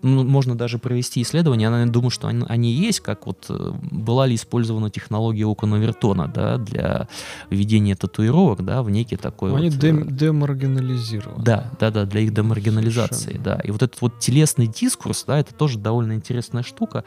[0.01, 3.73] Ну, можно даже провести исследование, я наверное, думаю, что они, они есть, как вот э,
[3.91, 7.07] была ли использована технология Окона Вертона, да, для
[7.49, 9.79] введения татуировок, да, в некий такой Они вот...
[9.79, 11.43] Дем, демаргинализированы.
[11.43, 13.43] Да, да, да, для их демаргинализации, Совершенно.
[13.43, 13.59] да.
[13.63, 17.03] И вот этот вот телесный дискурс, да, это тоже довольно интересная штука.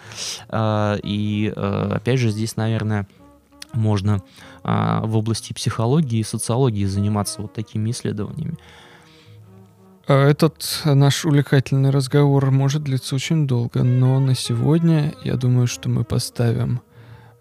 [0.49, 3.07] А, и, э, опять же, здесь, наверное,
[3.73, 4.23] можно
[4.63, 8.57] а, в области психологии и социологии заниматься вот такими исследованиями.
[10.07, 15.89] А, этот наш увлекательный разговор может длиться очень долго, но на сегодня я думаю, что
[15.89, 16.81] мы поставим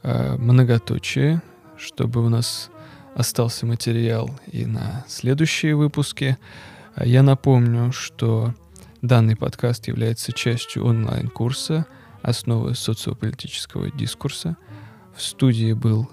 [0.03, 1.41] многоточие,
[1.77, 2.69] чтобы у нас
[3.15, 6.37] остался материал и на следующие выпуски.
[6.97, 8.53] Я напомню, что
[9.03, 11.85] Данный подкаст является частью онлайн-курса
[12.21, 14.55] «Основы социополитического дискурса».
[15.13, 16.09] В студии был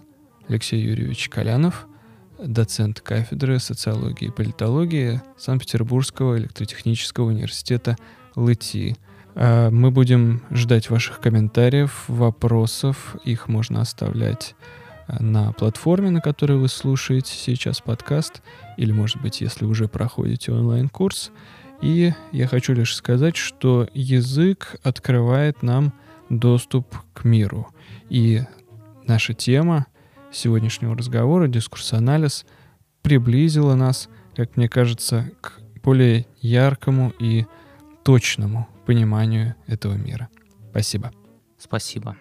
[0.48, 1.86] Алексей Юрьевич Колянов,
[2.36, 7.96] доцент кафедры социологии и политологии Санкт-Петербургского электротехнического университета
[8.34, 8.96] ЛИТИ.
[9.36, 13.14] А, мы будем ждать ваших комментариев, вопросов.
[13.22, 14.56] Их можно оставлять
[15.06, 18.42] а, на платформе, на которой вы слушаете сейчас подкаст,
[18.76, 21.30] или, может быть, если уже проходите онлайн-курс–
[21.82, 25.92] и я хочу лишь сказать, что язык открывает нам
[26.28, 27.68] доступ к миру.
[28.08, 28.42] И
[29.06, 29.86] наша тема
[30.32, 32.46] сегодняшнего разговора, дискурс-анализ,
[33.02, 37.46] приблизила нас, как мне кажется, к более яркому и
[38.04, 40.28] точному пониманию этого мира.
[40.70, 41.12] Спасибо.
[41.58, 42.16] Спасибо.